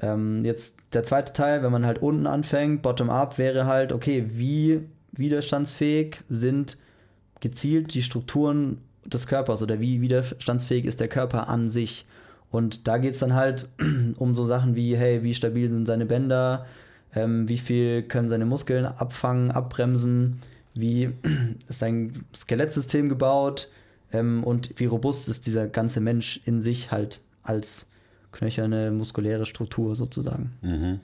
[0.00, 4.80] Ähm, jetzt der zweite Teil, wenn man halt unten anfängt, bottom-up, wäre halt, okay, wie
[5.12, 6.78] widerstandsfähig sind
[7.40, 12.06] gezielt die Strukturen des Körpers oder wie widerstandsfähig ist der Körper an sich.
[12.50, 13.68] Und da geht es dann halt
[14.16, 16.66] um so Sachen wie, hey, wie stabil sind seine Bänder,
[17.14, 20.40] ähm, wie viel können seine Muskeln abfangen, abbremsen,
[20.74, 21.10] wie
[21.68, 23.68] ist sein Skelettsystem gebaut
[24.12, 27.88] ähm, und wie robust ist dieser ganze Mensch in sich halt als
[28.32, 30.52] knöcherne muskuläre Struktur sozusagen.
[30.62, 31.00] Mhm.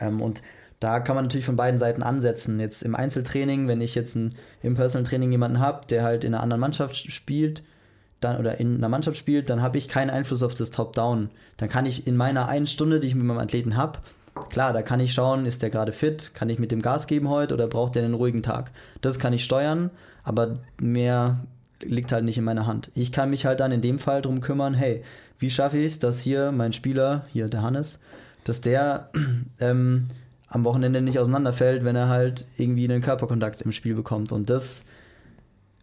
[0.00, 0.42] Ähm, und
[0.80, 2.60] da kann man natürlich von beiden Seiten ansetzen.
[2.60, 6.34] Jetzt im Einzeltraining, wenn ich jetzt ein, im Personal Training jemanden habe, der halt in
[6.34, 7.62] einer anderen Mannschaft spielt,
[8.20, 11.30] dann oder in einer Mannschaft spielt, dann habe ich keinen Einfluss auf das Top-Down.
[11.56, 13.98] Dann kann ich in meiner einen Stunde, die ich mit meinem Athleten habe,
[14.50, 17.28] klar, da kann ich schauen, ist der gerade fit, kann ich mit dem Gas geben
[17.28, 18.70] heute oder braucht der einen ruhigen Tag.
[19.00, 19.90] Das kann ich steuern,
[20.24, 21.40] aber mehr
[21.82, 22.90] liegt halt nicht in meiner Hand.
[22.94, 25.02] Ich kann mich halt dann in dem Fall darum kümmern, hey,
[25.38, 27.98] wie schaffe ich es, dass hier mein Spieler, hier der Hannes,
[28.44, 29.10] dass der
[29.60, 30.08] ähm,
[30.48, 34.32] am Wochenende nicht auseinanderfällt, wenn er halt irgendwie einen Körperkontakt im Spiel bekommt.
[34.32, 34.84] Und das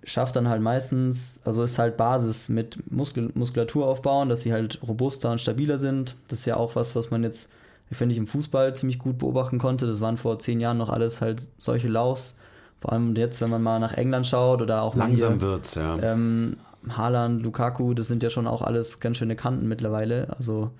[0.04, 4.80] schafft dann halt meistens, also ist halt Basis mit Muskel Muskulatur aufbauen, dass sie halt
[4.88, 6.16] robuster und stabiler sind.
[6.28, 7.50] Das ist ja auch was, was man jetzt,
[7.92, 9.88] finde ich, im Fußball ziemlich gut beobachten konnte.
[9.88, 12.38] Das waren vor zehn Jahren noch alles halt solche Lauchs.
[12.82, 15.98] Vor allem jetzt, wenn man mal nach England schaut oder auch langsam hier, wird's, ja.
[16.02, 16.58] Ähm,
[16.90, 20.28] Haaland, Lukaku, das sind ja schon auch alles ganz schöne Kanten mittlerweile.
[20.36, 20.72] Also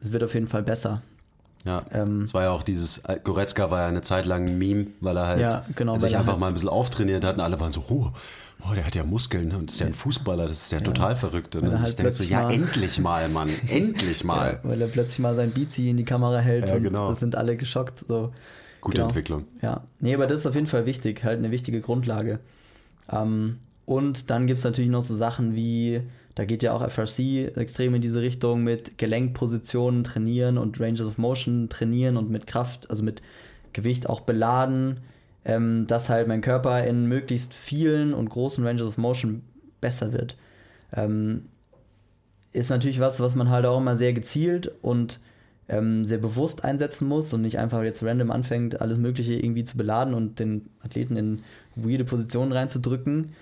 [0.00, 1.02] es wird auf jeden Fall besser.
[1.66, 4.56] Ja, ähm, es war ja auch dieses, äh, Goretzka war ja eine Zeit lang ein
[4.56, 7.40] Meme, weil er halt ja, genau, sich einfach halt mal ein bisschen auftrainiert hat und
[7.40, 8.12] alle waren so, oh,
[8.62, 10.84] oh, der hat ja Muskeln und ist ja ein Fußballer, das ist ja, ja.
[10.84, 11.56] total verrückt.
[11.56, 14.60] Und dann halt ich denke so, ja, endlich mal, Mann, endlich mal.
[14.62, 17.10] Ja, weil er plötzlich mal sein Bizi in die Kamera hält ja, genau.
[17.10, 18.04] das sind alle geschockt.
[18.06, 18.32] So.
[18.80, 19.08] Gute genau.
[19.08, 19.44] Entwicklung.
[19.60, 22.38] Ja, nee, aber das ist auf jeden Fall wichtig, halt eine wichtige Grundlage.
[23.10, 26.02] Ähm, und dann gibt es natürlich noch so Sachen wie
[26.36, 31.18] da geht ja auch FRC extrem in diese Richtung mit Gelenkpositionen trainieren und Ranges of
[31.18, 33.22] Motion trainieren und mit Kraft, also mit
[33.72, 35.00] Gewicht auch beladen,
[35.46, 39.42] ähm, dass halt mein Körper in möglichst vielen und großen Ranges of Motion
[39.80, 40.36] besser wird.
[40.92, 41.46] Ähm,
[42.52, 45.20] ist natürlich was, was man halt auch immer sehr gezielt und
[45.70, 49.78] ähm, sehr bewusst einsetzen muss und nicht einfach jetzt random anfängt, alles Mögliche irgendwie zu
[49.78, 51.42] beladen und den Athleten in
[51.76, 53.32] weirde Positionen reinzudrücken.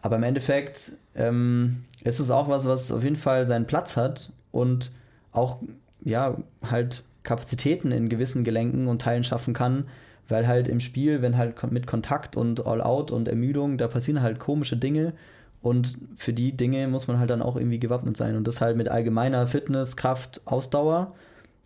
[0.00, 4.32] Aber im Endeffekt ähm, ist es auch was, was auf jeden Fall seinen Platz hat
[4.52, 4.90] und
[5.32, 5.58] auch,
[6.04, 9.84] ja, halt Kapazitäten in gewissen Gelenken und Teilen schaffen kann,
[10.28, 14.38] weil halt im Spiel, wenn halt mit Kontakt und All-Out und Ermüdung, da passieren halt
[14.38, 15.12] komische Dinge
[15.60, 18.76] und für die Dinge muss man halt dann auch irgendwie gewappnet sein und das halt
[18.76, 21.14] mit allgemeiner Fitness, Kraft, Ausdauer,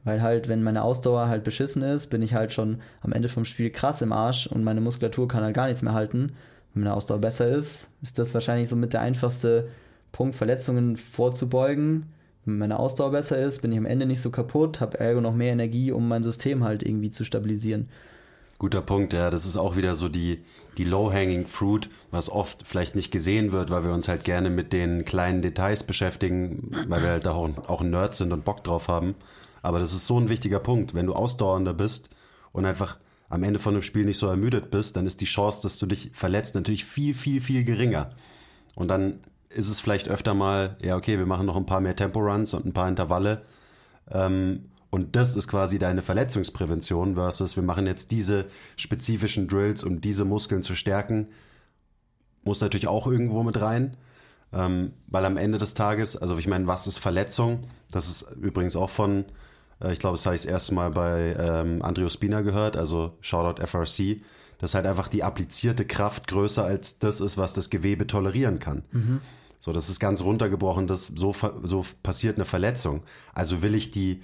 [0.05, 3.45] weil halt, wenn meine Ausdauer halt beschissen ist, bin ich halt schon am Ende vom
[3.45, 6.33] Spiel krass im Arsch und meine Muskulatur kann halt gar nichts mehr halten.
[6.75, 9.69] Wenn meine Ausdauer besser ist, ist das wahrscheinlich so mit der einfachste
[10.13, 12.07] Punkt, Verletzungen vorzubeugen.
[12.45, 15.35] Wenn meine Ausdauer besser ist, bin ich am Ende nicht so kaputt, habe ergo noch
[15.35, 17.89] mehr Energie, um mein System halt irgendwie zu stabilisieren.
[18.59, 19.31] Guter Punkt, ja.
[19.31, 20.45] Das ist auch wieder so die,
[20.79, 24.73] die Low-Hanging Fruit, was oft vielleicht nicht gesehen wird, weil wir uns halt gerne mit
[24.73, 28.89] den kleinen Details beschäftigen, weil wir halt auch, auch ein Nerd sind und Bock drauf
[28.89, 29.15] haben.
[29.63, 30.95] Aber das ist so ein wichtiger Punkt.
[30.95, 32.11] Wenn du ausdauernder bist
[32.53, 32.99] und einfach
[33.29, 35.87] am Ende von einem Spiel nicht so ermüdet bist, dann ist die Chance, dass du
[35.87, 38.11] dich verletzt, natürlich viel, viel, viel geringer.
[38.75, 39.21] Und dann
[39.55, 42.67] ist es vielleicht öfter mal, ja, okay, wir machen noch ein paar mehr Tempo-Runs und
[42.67, 43.43] ein paar Intervalle.
[44.11, 48.47] Ähm, und das ist quasi deine Verletzungsprävention versus wir machen jetzt diese
[48.77, 51.29] spezifischen Drills, um diese Muskeln zu stärken.
[52.45, 53.97] Muss natürlich auch irgendwo mit rein.
[54.53, 57.65] Ähm, weil am Ende des Tages, also ich meine, was ist Verletzung?
[57.91, 59.25] Das ist übrigens auch von,
[59.81, 63.17] äh, ich glaube, das habe ich das erste Mal bei ähm, Andreo Spina gehört, also
[63.23, 64.21] Shoutout FRC,
[64.59, 68.83] dass halt einfach die applizierte Kraft größer als das ist, was das Gewebe tolerieren kann.
[68.93, 69.21] Mhm.
[69.65, 71.33] So, das ist ganz runtergebrochen, das, so,
[71.63, 73.05] so passiert eine Verletzung.
[73.33, 74.21] Also will ich die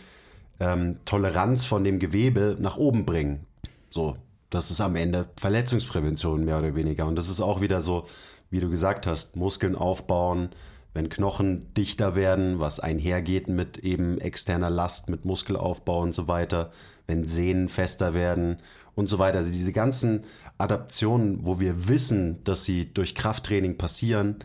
[0.58, 3.46] ähm, Toleranz von dem Gewebe nach oben bringen.
[3.88, 4.16] So,
[4.50, 7.06] das ist am Ende Verletzungsprävention mehr oder weniger.
[7.06, 8.08] Und das ist auch wieder so,
[8.50, 10.48] wie du gesagt hast, Muskeln aufbauen,
[10.92, 16.72] wenn Knochen dichter werden, was einhergeht mit eben externer Last, mit Muskelaufbau und so weiter,
[17.06, 18.56] wenn Sehnen fester werden
[18.96, 19.38] und so weiter.
[19.38, 20.24] Also diese ganzen
[20.58, 24.40] Adaptionen, wo wir wissen, dass sie durch Krafttraining passieren,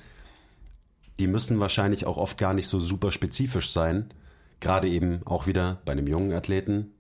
[1.20, 4.12] die müssen wahrscheinlich auch oft gar nicht so super spezifisch sein,
[4.60, 6.92] gerade eben auch wieder bei einem jungen Athleten.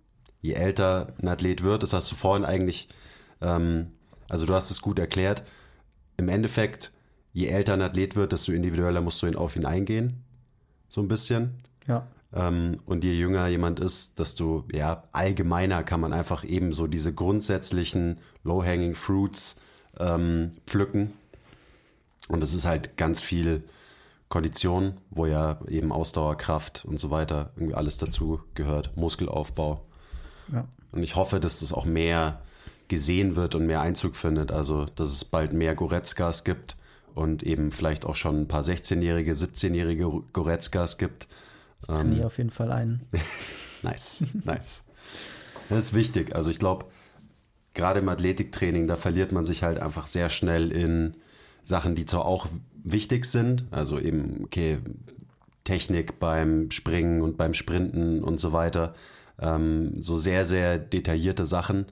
[0.42, 2.90] Je älter ein Athlet wird, das hast du vorhin eigentlich,
[3.42, 3.92] ähm,
[4.30, 5.44] also du hast es gut erklärt,
[6.18, 6.92] im Endeffekt,
[7.32, 10.24] je älter ein Athlet wird, desto individueller musst du auf ihn eingehen.
[10.90, 11.56] So ein bisschen.
[11.88, 12.08] Ja.
[12.34, 17.14] Ähm, und je jünger jemand ist, desto ja, allgemeiner kann man einfach eben so diese
[17.14, 19.56] grundsätzlichen Low-Hanging Fruits
[20.00, 21.14] ähm, pflücken.
[22.28, 23.64] Und es ist halt ganz viel
[24.34, 29.86] Kondition, wo ja eben Ausdauer, Kraft und so weiter irgendwie alles dazu gehört, Muskelaufbau.
[30.52, 30.68] Ja.
[30.92, 32.42] Und ich hoffe, dass das auch mehr
[32.88, 34.52] gesehen wird und mehr Einzug findet.
[34.52, 36.78] Also, dass es bald mehr Goretzkas gibt
[37.14, 41.28] und eben vielleicht auch schon ein paar 16-jährige, 17-jährige Goretzkas gibt.
[41.82, 43.02] Ich trainiere ähm, auf jeden Fall einen.
[43.84, 44.84] nice, nice.
[45.70, 46.36] Das ist wichtig.
[46.36, 46.88] Also ich glaube,
[47.76, 51.18] gerade im Athletiktraining, da verliert man sich halt einfach sehr schnell in
[51.64, 52.48] Sachen, die zwar auch
[52.84, 54.80] wichtig sind, also eben, okay,
[55.64, 58.94] Technik beim Springen und beim Sprinten und so weiter,
[59.40, 61.86] ähm, so sehr, sehr detaillierte Sachen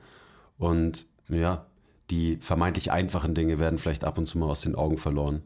[0.57, 1.65] und ja,
[2.09, 5.41] die vermeintlich einfachen Dinge werden vielleicht ab und zu mal aus den Augen verloren.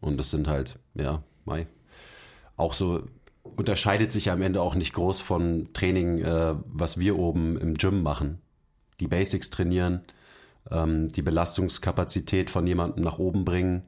[0.00, 1.66] Und das sind halt, ja, Mai.
[2.56, 3.02] Auch so
[3.42, 8.02] unterscheidet sich am Ende auch nicht groß von Training, äh, was wir oben im Gym
[8.02, 8.38] machen.
[9.00, 10.00] Die Basics trainieren,
[10.70, 13.82] ähm, die Belastungskapazität von jemandem nach oben bringen,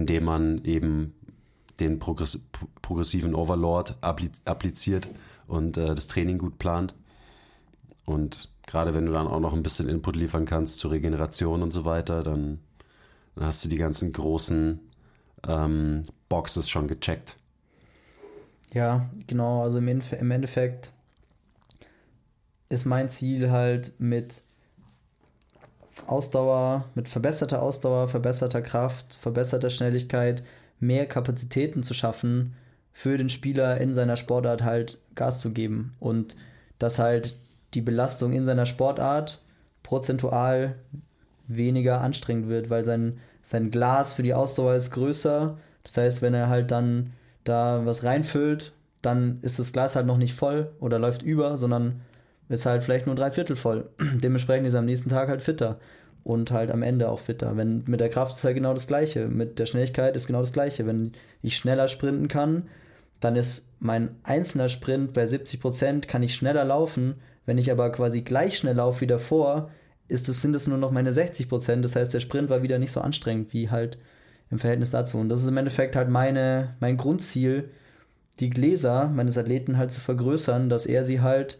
[0.00, 1.14] indem man eben
[1.78, 2.40] den Progress
[2.80, 5.08] progressiven Overlord appliziert
[5.46, 6.94] und äh, das Training gut plant.
[8.06, 11.70] Und gerade wenn du dann auch noch ein bisschen Input liefern kannst zur Regeneration und
[11.70, 12.60] so weiter, dann,
[13.34, 14.80] dann hast du die ganzen großen
[15.46, 17.36] ähm, Boxes schon gecheckt.
[18.72, 19.62] Ja, genau.
[19.62, 20.92] Also im, im Endeffekt
[22.70, 24.42] ist mein Ziel halt mit
[26.08, 30.42] Ausdauer, mit verbesserter Ausdauer, verbesserter Kraft, verbesserter Schnelligkeit,
[30.78, 32.54] mehr Kapazitäten zu schaffen,
[32.92, 36.36] für den Spieler in seiner Sportart halt Gas zu geben und
[36.78, 37.38] dass halt
[37.74, 39.40] die Belastung in seiner Sportart
[39.82, 40.76] prozentual
[41.46, 45.58] weniger anstrengend wird, weil sein, sein Glas für die Ausdauer ist größer.
[45.82, 47.12] Das heißt, wenn er halt dann
[47.44, 48.72] da was reinfüllt,
[49.02, 52.02] dann ist das Glas halt noch nicht voll oder läuft über, sondern
[52.50, 53.88] ist halt vielleicht nur drei Viertel voll.
[54.22, 55.78] Dementsprechend ist er am nächsten Tag halt fitter
[56.24, 57.56] und halt am Ende auch fitter.
[57.56, 60.52] Wenn mit der Kraft ist halt genau das Gleiche, mit der Schnelligkeit ist genau das
[60.52, 60.86] Gleiche.
[60.86, 62.68] Wenn ich schneller sprinten kann,
[63.20, 67.14] dann ist mein einzelner Sprint bei 70 Prozent, kann ich schneller laufen.
[67.46, 69.70] Wenn ich aber quasi gleich schnell laufe wie davor,
[70.08, 71.84] ist es, sind es nur noch meine 60 Prozent.
[71.84, 73.96] Das heißt, der Sprint war wieder nicht so anstrengend wie halt
[74.50, 75.18] im Verhältnis dazu.
[75.18, 77.70] Und das ist im Endeffekt halt meine, mein Grundziel,
[78.40, 81.58] die Gläser meines Athleten halt zu vergrößern, dass er sie halt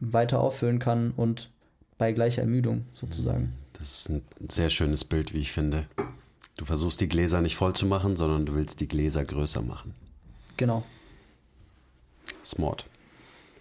[0.00, 1.50] weiter auffüllen kann und
[1.98, 3.52] bei gleicher Ermüdung sozusagen.
[3.74, 5.86] Das ist ein sehr schönes Bild, wie ich finde.
[6.56, 9.94] Du versuchst die Gläser nicht voll zu machen, sondern du willst die Gläser größer machen.
[10.56, 10.84] Genau.
[12.44, 12.86] Smart.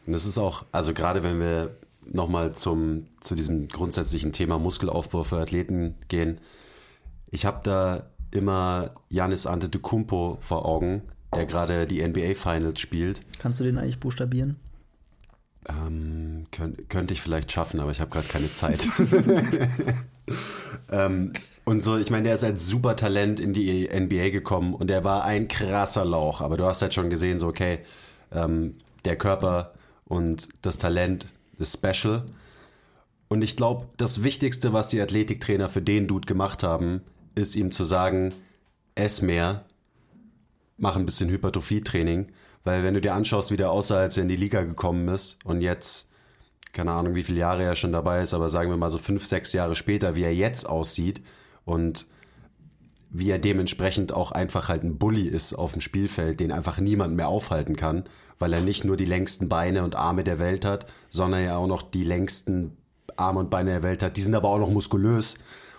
[0.06, 1.76] Und es ist auch, also gerade wenn wir
[2.06, 6.40] nochmal zum, zu diesem grundsätzlichen Thema Muskelaufbau für Athleten gehen,
[7.32, 11.04] ich habe da immer Janis Antetokounmpo vor Augen,
[11.34, 13.22] der gerade die NBA Finals spielt.
[13.40, 14.58] Kannst du den eigentlich buchstabieren?
[15.70, 18.86] Ähm, könnt, könnte ich vielleicht schaffen, aber ich habe gerade keine Zeit.
[20.91, 21.34] ähm,
[21.66, 25.03] und so, ich meine, der ist als super Talent in die NBA gekommen und der
[25.03, 26.41] war ein krasser Lauch.
[26.41, 27.80] Aber du hast halt schon gesehen, so, okay,
[28.32, 29.74] ähm, der Körper
[30.05, 31.28] und das Talent
[31.59, 32.26] ist special.
[33.30, 37.01] Und ich glaube, das Wichtigste, was die Athletiktrainer für den Dude gemacht haben,
[37.36, 38.34] ist ihm zu sagen,
[38.95, 39.66] ess mehr,
[40.78, 42.28] mach ein bisschen Hypertrophie-Training.
[42.64, 45.38] Weil wenn du dir anschaust, wie der aussah, als er in die Liga gekommen ist
[45.43, 46.09] und jetzt,
[46.72, 49.26] keine Ahnung, wie viele Jahre er schon dabei ist, aber sagen wir mal so fünf,
[49.26, 51.22] sechs Jahre später, wie er jetzt aussieht
[51.66, 52.05] und
[53.09, 57.16] wie er dementsprechend auch einfach halt ein Bully ist auf dem Spielfeld, den einfach niemand
[57.16, 58.05] mehr aufhalten kann,
[58.39, 61.68] weil er nicht nur die längsten Beine und Arme der Welt hat, sondern ja auch
[61.68, 62.76] noch die längsten
[63.16, 64.18] Arme und Beine der Welt hat.
[64.18, 65.38] Die sind aber auch noch muskulös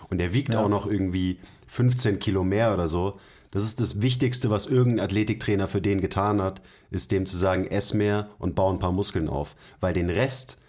[0.09, 0.61] und er wiegt ja.
[0.61, 3.19] auch noch irgendwie 15 Kilo mehr oder so.
[3.55, 7.65] Das ist das Wichtigste, was irgendein Athletiktrainer für den getan hat, ist dem zu sagen,
[7.67, 9.55] ess mehr und bau ein paar Muskeln auf.
[9.79, 10.59] Weil den Rest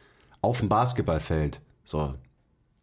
[0.41, 2.15] auf dem Basketballfeld, so,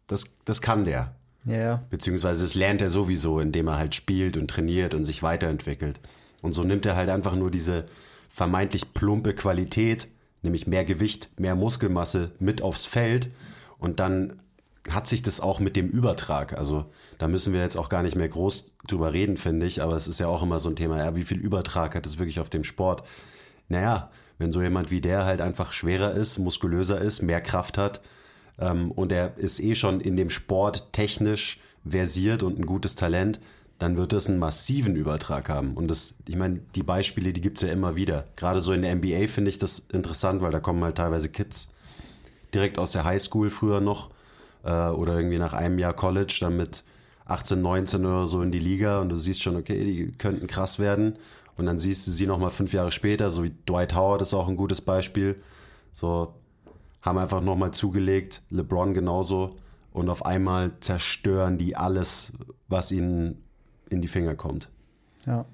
[0.08, 1.16] das, das kann der.
[1.46, 1.84] Ja, ja.
[1.90, 6.02] Beziehungsweise das lernt er sowieso, indem er halt spielt und trainiert und sich weiterentwickelt.
[6.42, 7.86] Und so nimmt er halt einfach nur diese
[8.30, 10.10] vermeintlich plumpe Qualität,
[10.42, 13.30] nämlich mehr Gewicht, mehr Muskelmasse mit aufs Feld
[13.80, 14.42] und dann
[14.90, 16.86] hat sich das auch mit dem Übertrag, also
[17.18, 20.08] da müssen wir jetzt auch gar nicht mehr groß drüber reden, finde ich, aber es
[20.08, 22.50] ist ja auch immer so ein Thema, ja, wie viel Übertrag hat es wirklich auf
[22.50, 23.04] dem Sport?
[23.70, 28.02] Naja, wenn so jemand wie der halt einfach schwerer ist, muskulöser ist, mehr Kraft hat
[28.60, 33.40] ähm, und er ist eh schon in dem Sport technisch versiert und ein gutes Talent,
[33.80, 35.74] dann wird das einen massiven Übertrag haben.
[35.74, 38.26] Und das, ich meine, die Beispiele, die gibt es ja immer wieder.
[38.36, 41.70] Gerade so in der NBA finde ich das interessant, weil da kommen halt teilweise Kids
[42.54, 44.10] direkt aus der Highschool früher noch
[44.64, 46.84] äh, oder irgendwie nach einem Jahr College dann mit
[47.26, 50.80] 18, 19 oder so in die Liga und du siehst schon, okay, die könnten krass
[50.80, 51.18] werden.
[51.56, 54.48] Und dann siehst du sie nochmal fünf Jahre später, so wie Dwight Howard ist auch
[54.48, 55.36] ein gutes Beispiel.
[55.92, 56.34] So
[57.02, 59.58] haben einfach nochmal zugelegt, LeBron genauso.
[59.92, 62.34] Und auf einmal zerstören die alles,
[62.68, 63.44] was ihnen
[63.90, 64.70] in die Finger kommt.
[65.28, 65.46] Ja.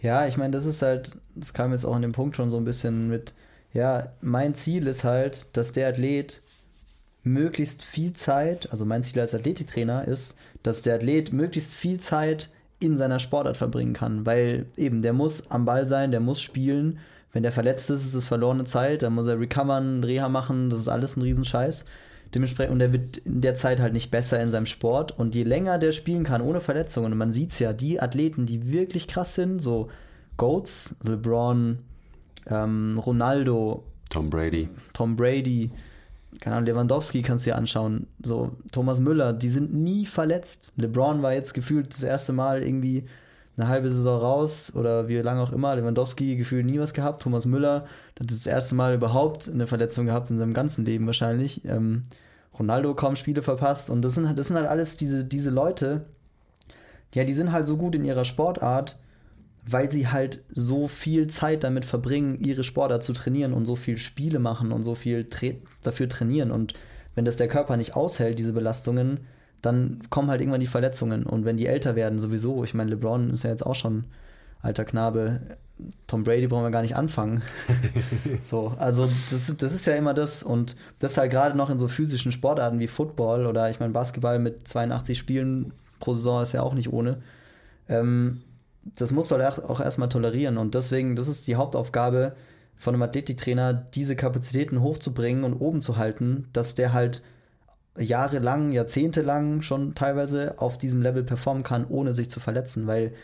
[0.00, 2.56] Ja, ich meine, das ist halt, das kam jetzt auch an dem Punkt schon so
[2.56, 3.34] ein bisschen mit,
[3.72, 6.42] ja, mein Ziel ist halt, dass der Athlet
[7.24, 12.50] möglichst viel Zeit, also mein Ziel als Athletiktrainer ist, dass der Athlet möglichst viel Zeit
[12.80, 16.98] in seiner Sportart verbringen kann, weil eben der muss am Ball sein, der muss spielen.
[17.32, 20.80] Wenn der verletzt ist, ist es verlorene Zeit, dann muss er recovern, Reha machen, das
[20.80, 21.84] ist alles ein Riesenscheiß.
[22.34, 25.18] Dementsprechend, und er wird in der Zeit halt nicht besser in seinem Sport.
[25.18, 28.46] Und je länger der spielen kann, ohne Verletzungen, und man sieht es ja, die Athleten,
[28.46, 29.90] die wirklich krass sind, so
[30.38, 31.78] Goats, LeBron,
[32.46, 35.70] ähm, Ronaldo, Tom Brady, Tom Brady,
[36.40, 40.72] keine Ahnung, Lewandowski kannst du dir anschauen, so Thomas Müller, die sind nie verletzt.
[40.76, 43.04] LeBron war jetzt gefühlt das erste Mal irgendwie
[43.56, 45.76] eine halbe Saison raus oder wie lange auch immer.
[45.76, 47.22] Lewandowski gefühlt nie was gehabt.
[47.22, 47.86] Thomas Müller
[48.18, 51.64] hat das erste Mal überhaupt eine Verletzung gehabt in seinem ganzen Leben wahrscheinlich.
[51.64, 52.04] Ähm,
[52.58, 56.04] Ronaldo kaum Spiele verpasst und das sind, das sind halt alles diese, diese Leute,
[57.14, 58.98] ja, die sind halt so gut in ihrer Sportart,
[59.64, 63.96] weil sie halt so viel Zeit damit verbringen, ihre Sportler zu trainieren und so viel
[63.96, 65.48] Spiele machen und so viel tra
[65.82, 66.50] dafür trainieren.
[66.50, 66.74] Und
[67.14, 69.20] wenn das der Körper nicht aushält, diese Belastungen,
[69.60, 71.24] dann kommen halt irgendwann die Verletzungen.
[71.24, 74.04] Und wenn die älter werden, sowieso, ich meine, LeBron ist ja jetzt auch schon
[74.60, 75.40] alter Knabe,
[76.06, 77.42] Tom Brady brauchen wir gar nicht anfangen.
[78.42, 80.42] so, also das, das ist ja immer das.
[80.42, 84.38] Und das halt gerade noch in so physischen Sportarten wie Football oder ich meine, Basketball
[84.38, 87.22] mit 82 Spielen pro Saison ist ja auch nicht ohne.
[87.88, 88.42] Ähm,
[88.84, 90.58] das muss du halt auch erstmal tolerieren.
[90.58, 92.34] Und deswegen, das ist die Hauptaufgabe
[92.76, 97.22] von einem Athletiktrainer, diese Kapazitäten hochzubringen und oben zu halten, dass der halt
[97.96, 103.14] jahrelang, jahrzehntelang schon teilweise auf diesem Level performen kann, ohne sich zu verletzen, weil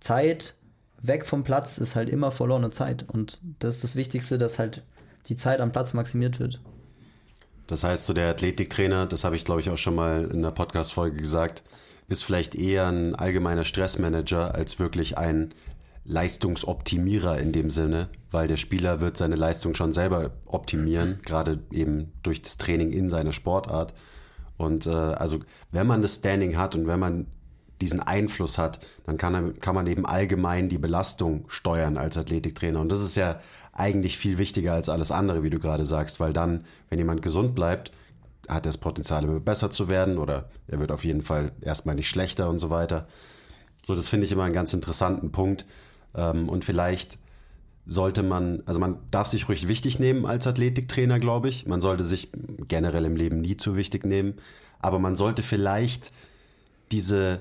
[0.00, 0.54] Zeit
[1.00, 3.04] weg vom Platz ist halt immer verlorene Zeit.
[3.08, 4.82] Und das ist das Wichtigste, dass halt
[5.26, 6.60] die Zeit am Platz maximiert wird.
[7.66, 10.50] Das heißt, so der Athletiktrainer, das habe ich glaube ich auch schon mal in der
[10.50, 11.62] Podcast-Folge gesagt,
[12.08, 15.54] ist vielleicht eher ein allgemeiner Stressmanager als wirklich ein
[16.04, 22.12] Leistungsoptimierer in dem Sinne, weil der Spieler wird seine Leistung schon selber optimieren, gerade eben
[22.22, 23.92] durch das Training in seiner Sportart.
[24.56, 25.40] Und äh, also
[25.70, 27.26] wenn man das Standing hat und wenn man
[27.82, 32.80] diesen Einfluss hat, dann kann, kann man eben allgemein die Belastung steuern als Athletiktrainer.
[32.80, 33.40] Und das ist ja
[33.72, 37.54] eigentlich viel wichtiger als alles andere, wie du gerade sagst, weil dann, wenn jemand gesund
[37.54, 37.92] bleibt,
[38.48, 42.48] hat das Potenzial, besser zu werden oder er wird auf jeden Fall erstmal nicht schlechter
[42.48, 43.06] und so weiter.
[43.84, 45.64] So, das finde ich immer einen ganz interessanten Punkt.
[46.14, 47.18] Ähm, und vielleicht
[47.86, 51.66] sollte man, also man darf sich ruhig wichtig nehmen als Athletiktrainer, glaube ich.
[51.66, 52.30] Man sollte sich
[52.68, 54.34] generell im Leben nie zu wichtig nehmen,
[54.80, 56.12] aber man sollte vielleicht
[56.92, 57.40] diese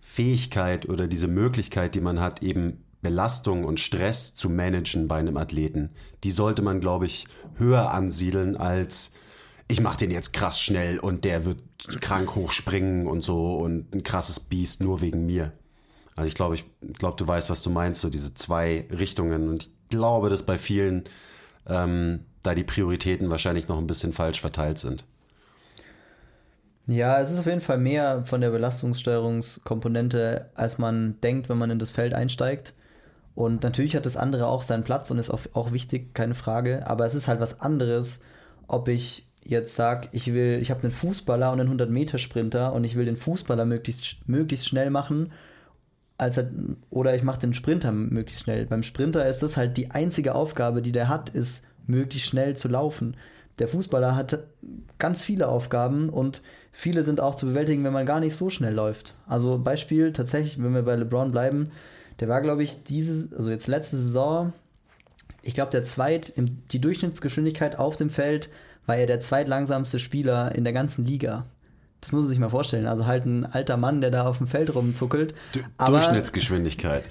[0.00, 5.36] Fähigkeit oder diese Möglichkeit, die man hat, eben Belastung und Stress zu managen bei einem
[5.36, 5.90] Athleten,
[6.22, 7.26] die sollte man, glaube ich,
[7.56, 9.12] höher ansiedeln als
[9.72, 11.62] ich mache den jetzt krass schnell und der wird
[12.02, 15.52] krank hochspringen und so und ein krasses Biest nur wegen mir.
[16.14, 16.66] Also ich glaube, ich
[16.98, 19.48] glaube, du weißt, was du meinst, so diese zwei Richtungen.
[19.48, 21.04] Und ich glaube, dass bei vielen
[21.66, 25.04] ähm, da die Prioritäten wahrscheinlich noch ein bisschen falsch verteilt sind.
[26.86, 31.70] Ja, es ist auf jeden Fall mehr von der Belastungssteuerungskomponente, als man denkt, wenn man
[31.70, 32.74] in das Feld einsteigt.
[33.34, 36.86] Und natürlich hat das andere auch seinen Platz und ist auch, auch wichtig, keine Frage.
[36.86, 38.20] Aber es ist halt was anderes,
[38.66, 42.96] ob ich jetzt sage, ich will, ich habe einen Fußballer und einen 100-Meter-Sprinter und ich
[42.96, 45.32] will den Fußballer möglichst, möglichst schnell machen
[46.18, 46.50] als halt,
[46.90, 48.66] oder ich mache den Sprinter möglichst schnell.
[48.66, 52.68] Beim Sprinter ist das halt die einzige Aufgabe, die der hat, ist möglichst schnell zu
[52.68, 53.16] laufen.
[53.58, 54.38] Der Fußballer hat
[54.98, 58.74] ganz viele Aufgaben und viele sind auch zu bewältigen, wenn man gar nicht so schnell
[58.74, 59.14] läuft.
[59.26, 61.68] Also Beispiel tatsächlich, wenn wir bei LeBron bleiben,
[62.20, 64.52] der war, glaube ich, diese, also jetzt letzte Saison,
[65.42, 68.48] ich glaube, der zweit, die Durchschnittsgeschwindigkeit auf dem Feld
[68.86, 71.46] war er der zweitlangsamste Spieler in der ganzen Liga.
[72.00, 72.86] Das muss man sich mal vorstellen.
[72.86, 75.34] Also halt ein alter Mann, der da auf dem Feld rumzuckelt.
[75.52, 77.04] Du aber, Durchschnittsgeschwindigkeit.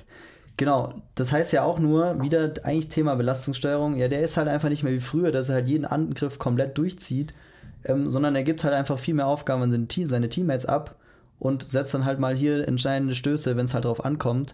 [0.57, 4.69] Genau, das heißt ja auch nur, wieder eigentlich Thema Belastungssteuerung, ja, der ist halt einfach
[4.69, 7.33] nicht mehr wie früher, dass er halt jeden Angriff komplett durchzieht,
[7.85, 10.95] ähm, sondern er gibt halt einfach viel mehr Aufgaben an seine Teammates ab
[11.39, 14.53] und setzt dann halt mal hier entscheidende Stöße, wenn es halt drauf ankommt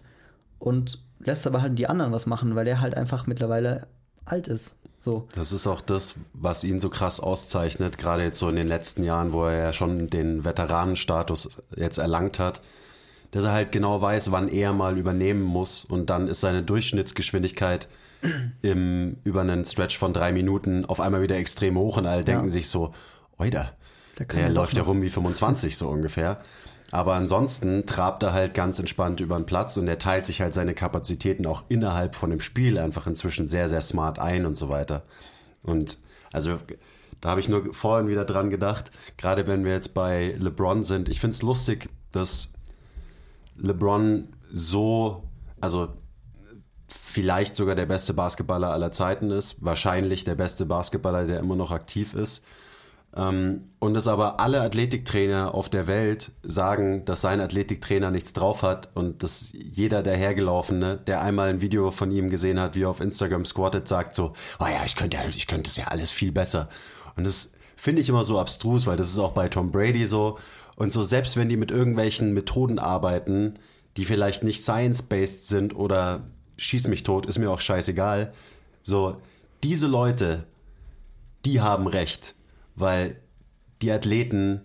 [0.58, 3.86] und lässt aber halt die anderen was machen, weil der halt einfach mittlerweile
[4.30, 4.74] alt ist.
[4.98, 5.28] So.
[5.34, 9.04] Das ist auch das, was ihn so krass auszeichnet, gerade jetzt so in den letzten
[9.04, 12.60] Jahren, wo er ja schon den Veteranenstatus jetzt erlangt hat,
[13.30, 17.86] dass er halt genau weiß, wann er mal übernehmen muss und dann ist seine Durchschnittsgeschwindigkeit
[18.62, 22.46] im, über einen Stretch von drei Minuten auf einmal wieder extrem hoch und alle denken
[22.46, 22.50] ja.
[22.50, 22.92] sich so,
[23.38, 23.72] oida,
[24.18, 26.40] der, der läuft ja rum wie 25 so ungefähr.
[26.90, 30.54] Aber ansonsten trabt er halt ganz entspannt über den Platz und er teilt sich halt
[30.54, 34.70] seine Kapazitäten auch innerhalb von dem Spiel einfach inzwischen sehr, sehr smart ein und so
[34.70, 35.02] weiter.
[35.62, 35.98] Und
[36.32, 36.58] also
[37.20, 41.08] da habe ich nur vorhin wieder dran gedacht, gerade wenn wir jetzt bei LeBron sind.
[41.08, 42.48] Ich finde es lustig, dass
[43.56, 45.24] LeBron so,
[45.60, 45.88] also
[46.86, 51.70] vielleicht sogar der beste Basketballer aller Zeiten ist, wahrscheinlich der beste Basketballer, der immer noch
[51.70, 52.42] aktiv ist.
[53.16, 58.62] Ähm, und dass aber alle Athletiktrainer auf der Welt sagen, dass sein Athletiktrainer nichts drauf
[58.62, 62.82] hat und dass jeder der Hergelaufene, der einmal ein Video von ihm gesehen hat, wie
[62.82, 66.10] er auf Instagram squattet, sagt so, oh ja, ich könnte, ich könnte es ja alles
[66.10, 66.68] viel besser.
[67.16, 70.38] Und das finde ich immer so abstrus, weil das ist auch bei Tom Brady so.
[70.76, 73.54] Und so, selbst wenn die mit irgendwelchen Methoden arbeiten,
[73.96, 76.24] die vielleicht nicht science-based sind oder
[76.56, 78.32] schieß mich tot, ist mir auch scheißegal.
[78.82, 79.16] So,
[79.64, 80.44] diese Leute,
[81.44, 82.34] die haben recht
[82.80, 83.16] weil
[83.82, 84.62] die Athleten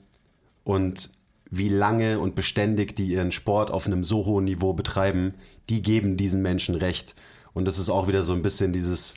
[0.63, 1.11] und
[1.49, 5.35] wie lange und beständig die ihren Sport auf einem so hohen Niveau betreiben,
[5.69, 7.15] die geben diesen Menschen recht.
[7.53, 9.15] Und das ist auch wieder so ein bisschen dieses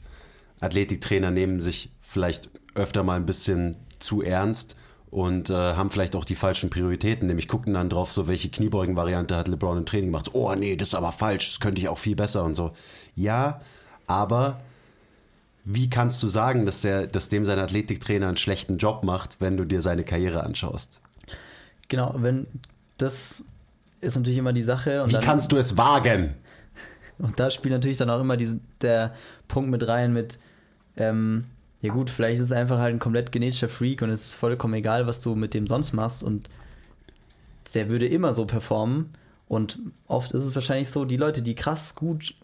[0.60, 4.76] Athletiktrainer nehmen sich vielleicht öfter mal ein bisschen zu ernst
[5.10, 9.36] und äh, haben vielleicht auch die falschen Prioritäten, nämlich gucken dann drauf, so welche Kniebeugen-Variante
[9.36, 10.30] hat LeBron im Training gemacht.
[10.34, 12.72] Oh nee, das ist aber falsch, das könnte ich auch viel besser und so.
[13.14, 13.60] Ja,
[14.06, 14.60] aber
[15.68, 19.56] wie kannst du sagen, dass, der, dass dem sein Athletiktrainer einen schlechten Job macht, wenn
[19.56, 21.00] du dir seine Karriere anschaust?
[21.88, 22.46] Genau, wenn
[22.98, 23.44] das
[24.00, 25.04] ist natürlich immer die Sache.
[25.06, 26.34] wie dann, kannst du es wagen?
[27.18, 29.14] Und da spielt natürlich dann auch immer diese, der
[29.48, 30.38] Punkt mit rein mit,
[30.96, 31.46] ähm,
[31.80, 34.74] ja gut, vielleicht ist es einfach halt ein komplett genetischer Freak und es ist vollkommen
[34.74, 36.48] egal, was du mit dem sonst machst und
[37.74, 39.10] der würde immer so performen.
[39.48, 42.34] Und oft ist es wahrscheinlich so, die Leute, die krass gut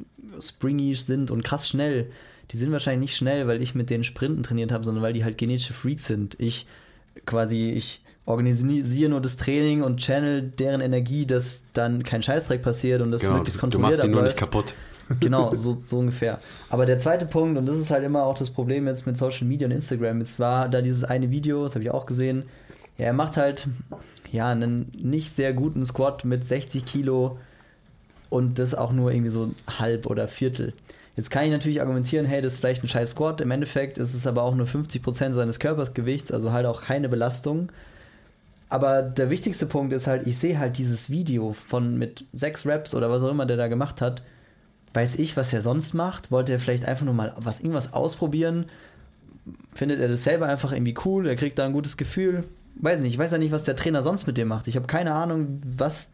[0.40, 2.10] springy sind und krass schnell,
[2.50, 5.24] die sind wahrscheinlich nicht schnell, weil ich mit denen Sprinten trainiert habe, sondern weil die
[5.24, 6.36] halt genetische Freaks sind.
[6.38, 6.66] Ich
[7.24, 13.00] quasi, ich organisiere nur das Training und channel deren Energie, dass dann kein Scheißdreck passiert
[13.00, 14.74] und das genau, möglichst kontrolliert Du machst die nur nicht kaputt.
[15.20, 16.40] Genau, so, so ungefähr.
[16.68, 19.46] Aber der zweite Punkt, und das ist halt immer auch das Problem jetzt mit Social
[19.46, 22.44] Media und Instagram, es war da dieses eine Video, das habe ich auch gesehen,
[22.98, 23.68] ja, er macht halt
[24.30, 27.38] ja einen nicht sehr guten Squat mit 60 Kilo
[28.30, 30.72] und das auch nur irgendwie so halb oder Viertel.
[31.16, 33.40] Jetzt kann ich natürlich argumentieren, hey, das ist vielleicht ein scheiß Squat.
[33.40, 37.70] Im Endeffekt ist es aber auch nur 50% seines Körpergewichts, also halt auch keine Belastung.
[38.70, 42.94] Aber der wichtigste Punkt ist halt, ich sehe halt dieses Video von mit sechs Raps
[42.94, 44.22] oder was auch immer der da gemacht hat.
[44.94, 46.30] Weiß ich, was er sonst macht?
[46.30, 48.66] Wollte er vielleicht einfach nur mal was irgendwas ausprobieren?
[49.74, 51.26] Findet er das selber einfach irgendwie cool?
[51.26, 52.44] Er kriegt da ein gutes Gefühl?
[52.76, 54.68] Weiß nicht, ich weiß ja nicht, was der Trainer sonst mit dem macht.
[54.68, 56.08] Ich habe keine Ahnung, was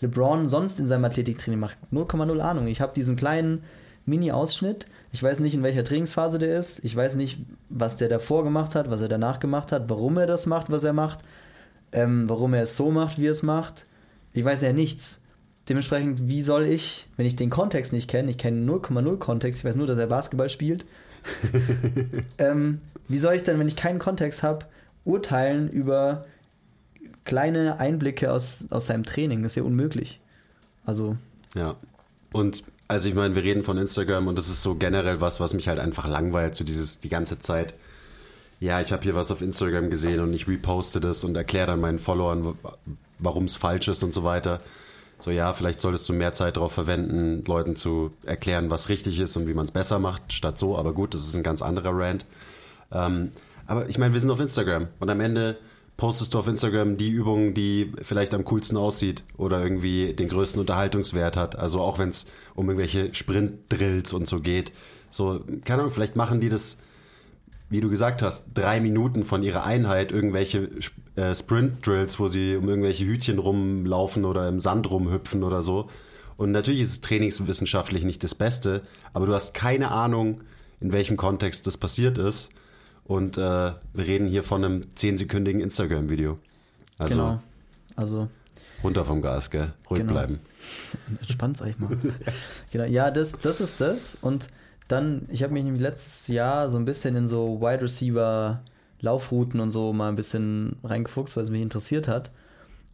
[0.00, 1.76] LeBron sonst in seinem Athletiktraining macht.
[1.92, 2.68] 0,0 Ahnung.
[2.68, 3.64] Ich habe diesen kleinen
[4.06, 4.86] Mini-Ausschnitt.
[5.12, 6.84] Ich weiß nicht, in welcher Trainingsphase der ist.
[6.84, 7.38] Ich weiß nicht,
[7.68, 10.84] was der davor gemacht hat, was er danach gemacht hat, warum er das macht, was
[10.84, 11.20] er macht,
[11.92, 13.86] ähm, warum er es so macht, wie er es macht.
[14.32, 15.20] Ich weiß ja nichts.
[15.68, 19.64] Dementsprechend, wie soll ich, wenn ich den Kontext nicht kenne, ich kenne 0,0 Kontext, ich
[19.64, 20.86] weiß nur, dass er Basketball spielt,
[22.38, 24.66] ähm, wie soll ich denn, wenn ich keinen Kontext habe,
[25.04, 26.24] urteilen über
[27.24, 29.42] kleine Einblicke aus, aus seinem Training?
[29.42, 30.20] Das ist ja unmöglich.
[30.84, 31.16] Also.
[31.54, 31.74] Ja.
[32.32, 35.54] Und also ich meine, wir reden von Instagram und das ist so generell was, was
[35.54, 37.74] mich halt einfach langweilt, so dieses die ganze Zeit.
[38.60, 41.80] Ja, ich habe hier was auf Instagram gesehen und ich reposte das und erkläre dann
[41.80, 42.56] meinen Followern,
[43.18, 44.60] warum es falsch ist und so weiter
[45.18, 49.36] so ja, vielleicht solltest du mehr Zeit darauf verwenden, Leuten zu erklären, was richtig ist
[49.36, 50.76] und wie man es besser macht, statt so.
[50.76, 52.26] Aber gut, das ist ein ganz anderer Rant.
[52.92, 53.32] Ähm,
[53.66, 55.56] aber ich meine, wir sind auf Instagram und am Ende
[55.96, 60.60] postest du auf Instagram die Übung, die vielleicht am coolsten aussieht oder irgendwie den größten
[60.60, 61.58] Unterhaltungswert hat.
[61.58, 64.72] Also auch wenn es um irgendwelche Sprint-Drills und so geht.
[65.08, 66.78] So, keine Ahnung, vielleicht machen die das
[67.68, 70.70] wie du gesagt hast, drei Minuten von ihrer Einheit irgendwelche
[71.16, 75.88] äh, Sprint-Drills, wo sie um irgendwelche Hütchen rumlaufen oder im Sand rumhüpfen oder so.
[76.36, 78.82] Und natürlich ist es trainingswissenschaftlich nicht das Beste,
[79.12, 80.42] aber du hast keine Ahnung,
[80.80, 82.50] in welchem Kontext das passiert ist.
[83.06, 86.38] Und äh, wir reden hier von einem zehnsekündigen Instagram-Video.
[86.98, 87.42] Also, genau.
[87.94, 88.28] Also.
[88.82, 89.72] Runter vom Gas, gell?
[89.88, 90.12] Ruhig genau.
[90.12, 90.40] bleiben.
[91.20, 91.96] Entspannt, ich mal.
[92.70, 92.84] genau.
[92.84, 94.16] Ja, das, das ist das.
[94.20, 94.48] Und
[94.88, 98.62] dann, ich habe mich nämlich letztes Jahr so ein bisschen in so Wide Receiver
[99.00, 102.32] Laufrouten und so mal ein bisschen reingefuchst, weil es mich interessiert hat.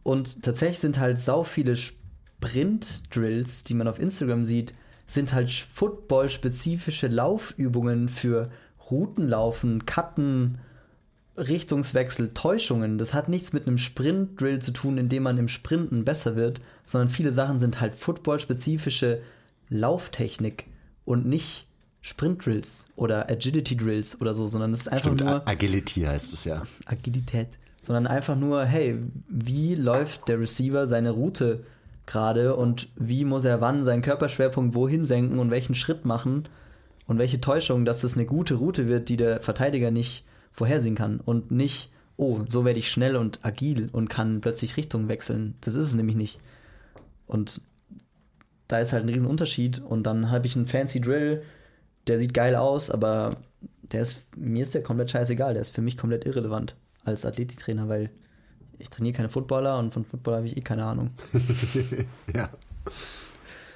[0.03, 4.75] Und tatsächlich sind halt sau viele Sprint-Drills, die man auf Instagram sieht,
[5.07, 8.51] sind halt Football-spezifische Laufübungen für
[8.93, 10.59] Routenlaufen, Cutten,
[11.37, 12.99] Richtungswechsel, Täuschungen.
[12.99, 16.61] Das hat nichts mit einem Sprint-Drill zu tun, in dem man im Sprinten besser wird,
[16.85, 19.23] sondern viele Sachen sind halt Football-spezifische
[19.71, 20.67] Lauftechnik
[21.05, 21.67] und nicht
[22.03, 25.49] Sprint Drills oder Agility Drills oder so, sondern es ist einfach Stimmt, nur.
[25.49, 26.63] Agility heißt es ja.
[26.85, 27.49] Agilität.
[27.81, 31.65] Sondern einfach nur, hey, wie läuft der Receiver seine Route
[32.07, 36.45] gerade und wie muss er wann seinen Körperschwerpunkt wohin senken und welchen Schritt machen
[37.13, 41.21] und welche Täuschung, dass es eine gute Route wird, die der Verteidiger nicht vorhersehen kann
[41.21, 45.55] und nicht, oh, so werde ich schnell und agil und kann plötzlich Richtung wechseln.
[45.61, 46.39] Das ist es nämlich nicht.
[47.27, 47.61] Und
[48.67, 51.43] da ist halt ein Riesenunterschied und dann habe ich einen fancy Drill,
[52.07, 53.37] der sieht geil aus, aber
[53.83, 57.91] der ist, mir ist der komplett scheißegal, der ist für mich komplett irrelevant als Athletiktrainer,
[57.91, 58.09] weil
[58.79, 61.11] ich trainiere keine Footballer und von Football habe ich eh keine Ahnung.
[62.35, 62.49] ja.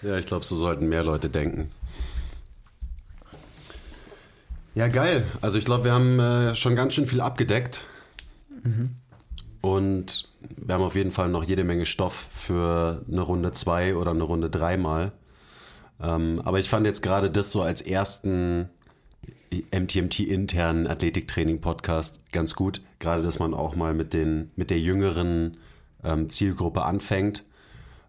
[0.00, 1.70] Ja, ich glaube, so sollten mehr Leute denken.
[4.76, 5.26] Ja, geil.
[5.40, 7.82] Also ich glaube, wir haben äh, schon ganz schön viel abgedeckt.
[8.62, 8.90] Mhm.
[9.62, 14.10] Und wir haben auf jeden Fall noch jede Menge Stoff für eine Runde 2 oder
[14.10, 15.12] eine Runde 3 mal.
[15.98, 18.68] Ähm, aber ich fand jetzt gerade das so als ersten
[19.50, 22.82] MTMT-internen Athletiktraining-Podcast ganz gut.
[22.98, 25.56] Gerade, dass man auch mal mit, den, mit der jüngeren
[26.04, 27.44] ähm, Zielgruppe anfängt.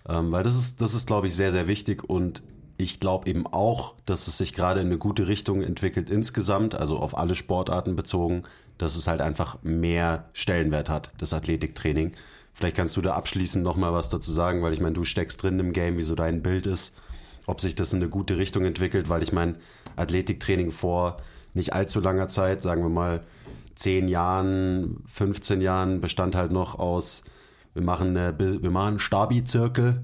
[0.06, 2.44] Ähm, weil das ist, das ist, glaube ich, sehr, sehr wichtig und
[2.78, 7.00] ich glaube eben auch, dass es sich gerade in eine gute Richtung entwickelt insgesamt, also
[7.00, 8.44] auf alle Sportarten bezogen,
[8.78, 12.14] dass es halt einfach mehr Stellenwert hat, das Athletiktraining.
[12.54, 15.60] Vielleicht kannst du da abschließend nochmal was dazu sagen, weil ich meine, du steckst drin
[15.60, 16.94] im Game, wie so dein Bild ist
[17.48, 19.56] ob sich das in eine gute Richtung entwickelt, weil ich meine,
[19.96, 21.18] Athletiktraining vor
[21.54, 23.24] nicht allzu langer Zeit, sagen wir mal
[23.76, 27.24] 10 Jahren, 15 Jahren, bestand halt noch aus,
[27.74, 30.04] wir machen, eine, wir machen Stabi-Zirkel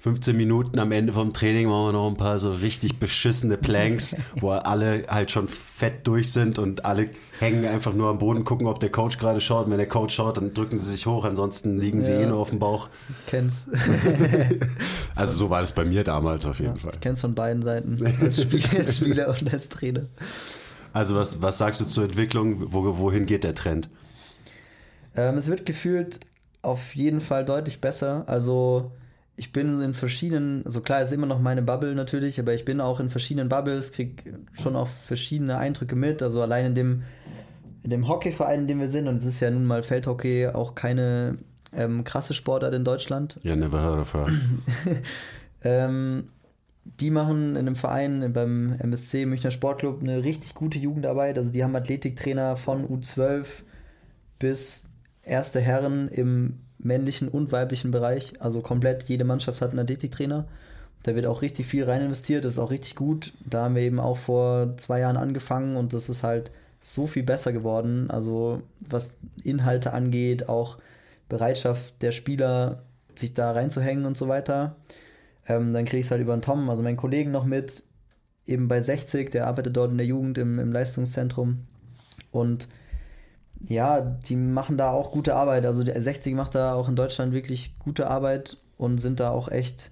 [0.00, 4.16] 15 Minuten am Ende vom Training machen wir noch ein paar so richtig beschissene Planks,
[4.40, 8.66] wo alle halt schon fett durch sind und alle hängen einfach nur am Boden, gucken,
[8.66, 9.66] ob der Coach gerade schaut.
[9.66, 12.20] Und wenn der Coach schaut, dann drücken sie sich hoch, ansonsten liegen sie ja.
[12.20, 12.88] eh nur auf dem Bauch.
[13.26, 13.68] Kenn's.
[15.14, 16.92] also so war das bei mir damals auf jeden ja, Fall.
[16.94, 20.06] Ich kenn's von beiden Seiten, als Spieler, als Spieler und als Trainer.
[20.94, 22.72] Also was, was sagst du zur Entwicklung?
[22.72, 23.90] Wo, wohin geht der Trend?
[25.14, 26.20] Ähm, es wird gefühlt
[26.62, 28.24] auf jeden Fall deutlich besser.
[28.26, 28.92] Also
[29.40, 32.78] ich bin in verschiedenen, also klar ist immer noch meine Bubble natürlich, aber ich bin
[32.78, 36.22] auch in verschiedenen Bubbles, kriege schon auch verschiedene Eindrücke mit.
[36.22, 37.02] Also allein in dem,
[37.82, 40.74] in dem Hockeyverein, in dem wir sind, und es ist ja nun mal Feldhockey auch
[40.74, 41.38] keine
[41.72, 43.36] ähm, krasse Sportart in Deutschland.
[43.42, 44.28] Ja, never heard of her.
[45.64, 46.28] ähm,
[46.84, 51.38] die machen in einem Verein beim MSC Münchner Sportclub eine richtig gute Jugendarbeit.
[51.38, 53.46] Also die haben Athletiktrainer von U12
[54.38, 54.90] bis
[55.22, 58.34] erste Herren im männlichen und weiblichen Bereich.
[58.40, 60.46] Also komplett jede Mannschaft hat einen Athletiktrainer.
[61.02, 63.32] Da wird auch richtig viel rein investiert, das ist auch richtig gut.
[63.44, 66.50] Da haben wir eben auch vor zwei Jahren angefangen und das ist halt
[66.80, 68.10] so viel besser geworden.
[68.10, 70.78] Also was Inhalte angeht, auch
[71.28, 72.82] Bereitschaft der Spieler,
[73.14, 74.76] sich da reinzuhängen und so weiter.
[75.46, 77.82] Ähm, dann kriege ich es halt über den Tom, also meinen Kollegen noch mit.
[78.46, 81.66] eben bei 60, der arbeitet dort in der Jugend im, im Leistungszentrum.
[82.30, 82.68] Und
[83.60, 85.66] ja, die machen da auch gute Arbeit.
[85.66, 89.48] Also der 60 macht da auch in Deutschland wirklich gute Arbeit und sind da auch
[89.48, 89.90] echt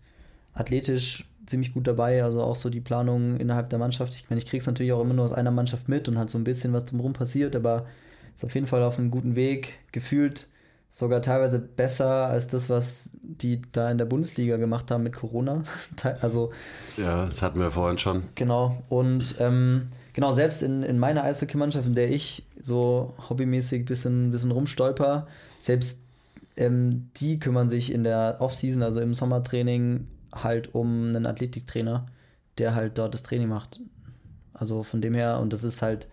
[0.55, 2.25] athletisch ziemlich gut dabei.
[2.25, 4.14] Also auch so die Planung innerhalb der Mannschaft.
[4.14, 6.31] Ich meine, ich kriege es natürlich auch immer nur aus einer Mannschaft mit und halt
[6.31, 7.87] so ein bisschen, was drumherum passiert, aber
[8.35, 9.79] ist auf jeden Fall auf einem guten Weg.
[9.93, 10.47] Gefühlt
[10.91, 15.64] sogar teilweise besser als das, was die da in der Bundesliga gemacht haben mit Corona.
[16.20, 16.53] Also
[16.97, 18.24] ja, das hatten wir vorhin schon.
[18.34, 18.82] Genau.
[18.89, 24.30] Und ähm, genau, selbst in, in meiner Eishockey-Mannschaft, in der ich so hobbymäßig ein bisschen,
[24.30, 25.26] bisschen rumstolper,
[25.59, 26.01] selbst
[26.57, 32.07] ähm, die kümmern sich in der Offseason, also im Sommertraining, halt um einen Athletiktrainer,
[32.59, 33.80] der halt dort das Training macht.
[34.53, 36.09] Also von dem her, und das ist halt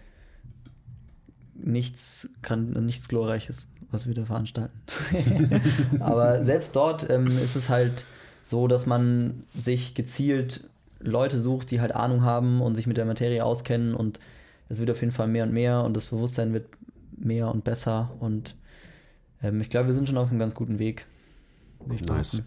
[1.55, 4.79] nichts, kann, nichts Glorreiches, was wir da veranstalten.
[5.99, 8.05] Aber selbst dort ähm, ist es halt
[8.43, 10.65] so, dass man sich gezielt
[10.99, 14.19] Leute sucht, die halt Ahnung haben und sich mit der Materie auskennen und
[14.69, 16.67] es wird auf jeden Fall mehr und mehr und das Bewusstsein wird
[17.17, 18.55] mehr und besser und
[19.43, 21.05] ähm, ich glaube, wir sind schon auf einem ganz guten Weg.
[22.07, 22.41] Nice.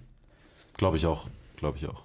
[0.76, 1.26] Glaube ich auch.
[1.56, 2.02] Glaube ich auch.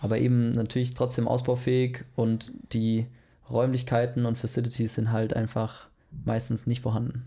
[0.00, 3.06] Aber eben natürlich trotzdem ausbaufähig und die
[3.50, 5.86] Räumlichkeiten und Facilities sind halt einfach
[6.24, 7.24] meistens nicht vorhanden.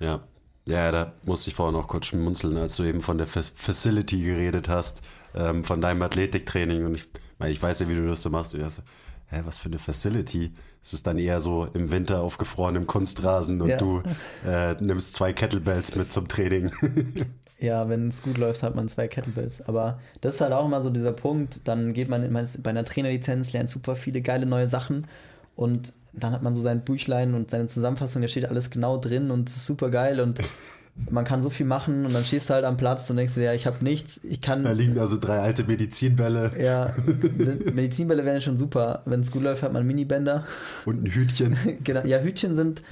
[0.00, 0.20] Ja.
[0.68, 4.68] Ja, da musste ich vorher noch kurz schmunzeln, als du eben von der Facility geredet
[4.68, 5.00] hast,
[5.32, 6.84] ähm, von deinem Athletiktraining.
[6.84, 8.52] Und ich meine, ich weiß ja, wie du das so machst.
[8.54, 8.82] Ich dachte,
[9.28, 10.52] hä, was für eine Facility?
[10.82, 13.76] Es ist dann eher so im Winter auf gefrorenem Kunstrasen und ja.
[13.76, 14.02] du
[14.44, 16.70] äh, nimmst zwei Kettlebells mit zum Training.
[17.58, 19.66] Ja, wenn es gut läuft, hat man zwei Kettlebells.
[19.66, 21.60] Aber das ist halt auch immer so dieser Punkt.
[21.64, 22.30] Dann geht man
[22.62, 25.06] bei einer Trainerlizenz, lernt super viele geile neue Sachen
[25.54, 29.30] und dann hat man so sein Büchlein und seine Zusammenfassung, da steht alles genau drin
[29.30, 30.38] und es ist super geil und
[31.10, 33.42] man kann so viel machen und dann stehst du halt am Platz und denkst dir,
[33.42, 34.64] ja, ich habe nichts, ich kann.
[34.64, 36.52] Da liegen also drei alte Medizinbälle.
[36.58, 36.94] Ja,
[37.74, 39.02] Medizinbälle wären schon super.
[39.04, 40.46] Wenn es gut läuft, hat man Minibänder.
[40.86, 41.56] Und ein Hütchen.
[41.84, 42.82] genau, ja, Hütchen sind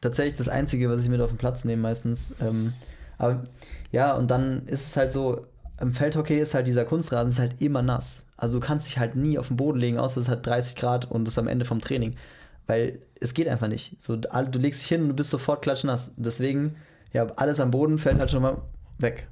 [0.00, 2.34] tatsächlich das Einzige, was ich mit auf den Platz nehme meistens.
[2.40, 2.72] Ähm,
[3.18, 3.44] aber
[3.92, 5.46] ja, und dann ist es halt so,
[5.80, 8.26] im Feldhockey ist halt dieser Kunstrasen ist halt immer nass.
[8.36, 11.10] Also du kannst dich halt nie auf den Boden legen, außer es hat 30 Grad
[11.10, 12.16] und ist am Ende vom Training.
[12.70, 14.00] Weil es geht einfach nicht.
[14.00, 16.14] So, du legst dich hin und du bist sofort klatschnass.
[16.16, 16.76] Deswegen,
[17.12, 18.58] ja, alles am Boden fällt halt schon mal
[19.00, 19.26] weg.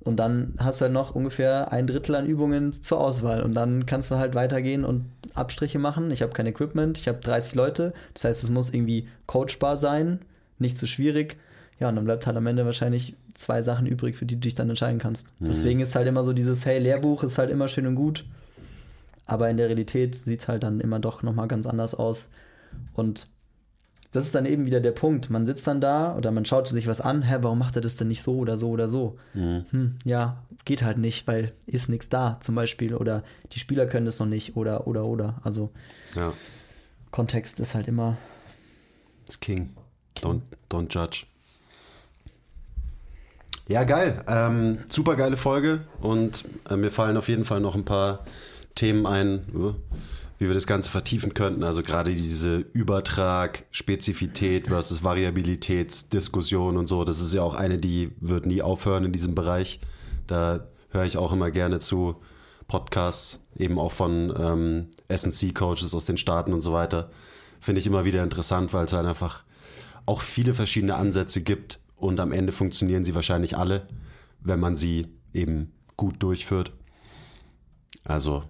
[0.00, 3.44] Und dann hast du halt noch ungefähr ein Drittel an Übungen zur Auswahl.
[3.44, 5.04] Und dann kannst du halt weitergehen und
[5.34, 6.10] Abstriche machen.
[6.10, 7.92] Ich habe kein Equipment, ich habe 30 Leute.
[8.14, 10.18] Das heißt, es muss irgendwie coachbar sein,
[10.58, 11.36] nicht zu schwierig.
[11.78, 14.56] Ja, und dann bleibt halt am Ende wahrscheinlich zwei Sachen übrig, für die du dich
[14.56, 15.28] dann entscheiden kannst.
[15.38, 15.46] Mhm.
[15.46, 18.24] Deswegen ist halt immer so dieses, hey, Lehrbuch ist halt immer schön und gut,
[19.26, 22.28] aber in der Realität sieht es halt dann immer doch nochmal ganz anders aus.
[22.94, 23.26] Und
[24.12, 25.28] das ist dann eben wieder der Punkt.
[25.28, 27.96] Man sitzt dann da oder man schaut sich was an, hä, warum macht er das
[27.96, 29.18] denn nicht so oder so oder so?
[29.34, 29.66] Mhm.
[29.70, 34.06] Hm, ja, geht halt nicht, weil ist nichts da zum Beispiel oder die Spieler können
[34.06, 35.40] das noch nicht oder oder oder.
[35.44, 35.70] Also
[36.16, 36.32] ja.
[37.10, 38.16] Kontext ist halt immer.
[39.26, 39.70] It's king.
[40.16, 40.40] Don't,
[40.70, 41.26] don't judge.
[43.68, 44.24] Ja, geil.
[44.26, 48.24] Ähm, super geile Folge und äh, mir fallen auf jeden Fall noch ein paar
[48.74, 49.74] Themen ein, uh,
[50.38, 51.64] wie wir das Ganze vertiefen könnten.
[51.64, 57.04] Also gerade diese Übertrag, Spezifität versus Variabilitätsdiskussion und so.
[57.04, 59.80] Das ist ja auch eine, die wird nie aufhören in diesem Bereich.
[60.26, 62.16] Da höre ich auch immer gerne zu
[62.68, 67.10] Podcasts, eben auch von ähm, SNC-Coaches aus den Staaten und so weiter.
[67.60, 69.42] Finde ich immer wieder interessant, weil es halt einfach
[70.06, 73.88] auch viele verschiedene Ansätze gibt und am Ende funktionieren sie wahrscheinlich alle,
[74.40, 76.72] wenn man sie eben gut durchführt.
[78.04, 78.44] Also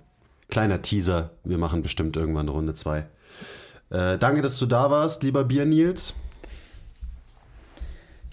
[0.48, 3.06] kleiner Teaser, wir machen bestimmt irgendwann eine Runde 2.
[3.90, 6.14] Äh, danke, dass du da warst, lieber Bier Nils.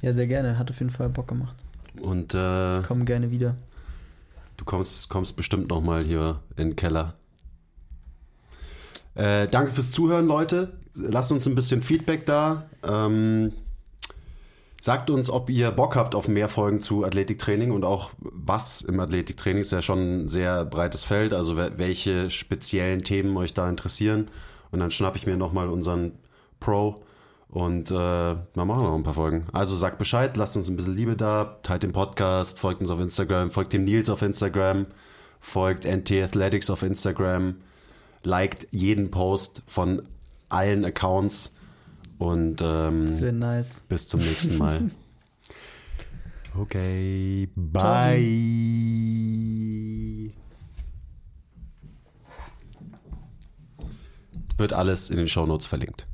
[0.02, 0.58] Ja, sehr gerne.
[0.58, 1.56] Hat auf jeden Fall Bock gemacht.
[2.02, 3.56] Und äh, komm gerne wieder.
[4.58, 7.14] Du kommst, kommst bestimmt noch mal hier in den Keller.
[9.16, 10.74] Äh, danke fürs Zuhören, Leute.
[10.94, 12.70] Lasst uns ein bisschen Feedback da.
[12.84, 13.54] Ähm,
[14.86, 19.00] Sagt uns, ob ihr Bock habt auf mehr Folgen zu Athletiktraining und auch was im
[19.00, 24.30] Athletiktraining ist ja schon ein sehr breites Feld, also welche speziellen Themen euch da interessieren.
[24.70, 26.12] Und dann schnappe ich mir nochmal unseren
[26.60, 27.02] Pro
[27.50, 29.48] und äh, wir machen noch ein paar Folgen.
[29.54, 33.00] Also sagt Bescheid, lasst uns ein bisschen Liebe da, teilt den Podcast, folgt uns auf
[33.00, 34.86] Instagram, folgt dem Nils auf Instagram,
[35.42, 37.56] folgt NT Athletics auf Instagram,
[38.22, 40.04] liked jeden Post von
[40.50, 41.55] allen Accounts
[42.18, 43.82] und ähm, das nice.
[43.82, 44.90] Bis zum nächsten Mal.
[46.58, 48.22] okay, bye.
[54.58, 56.08] Wird alles in den Shownotes verlinkt.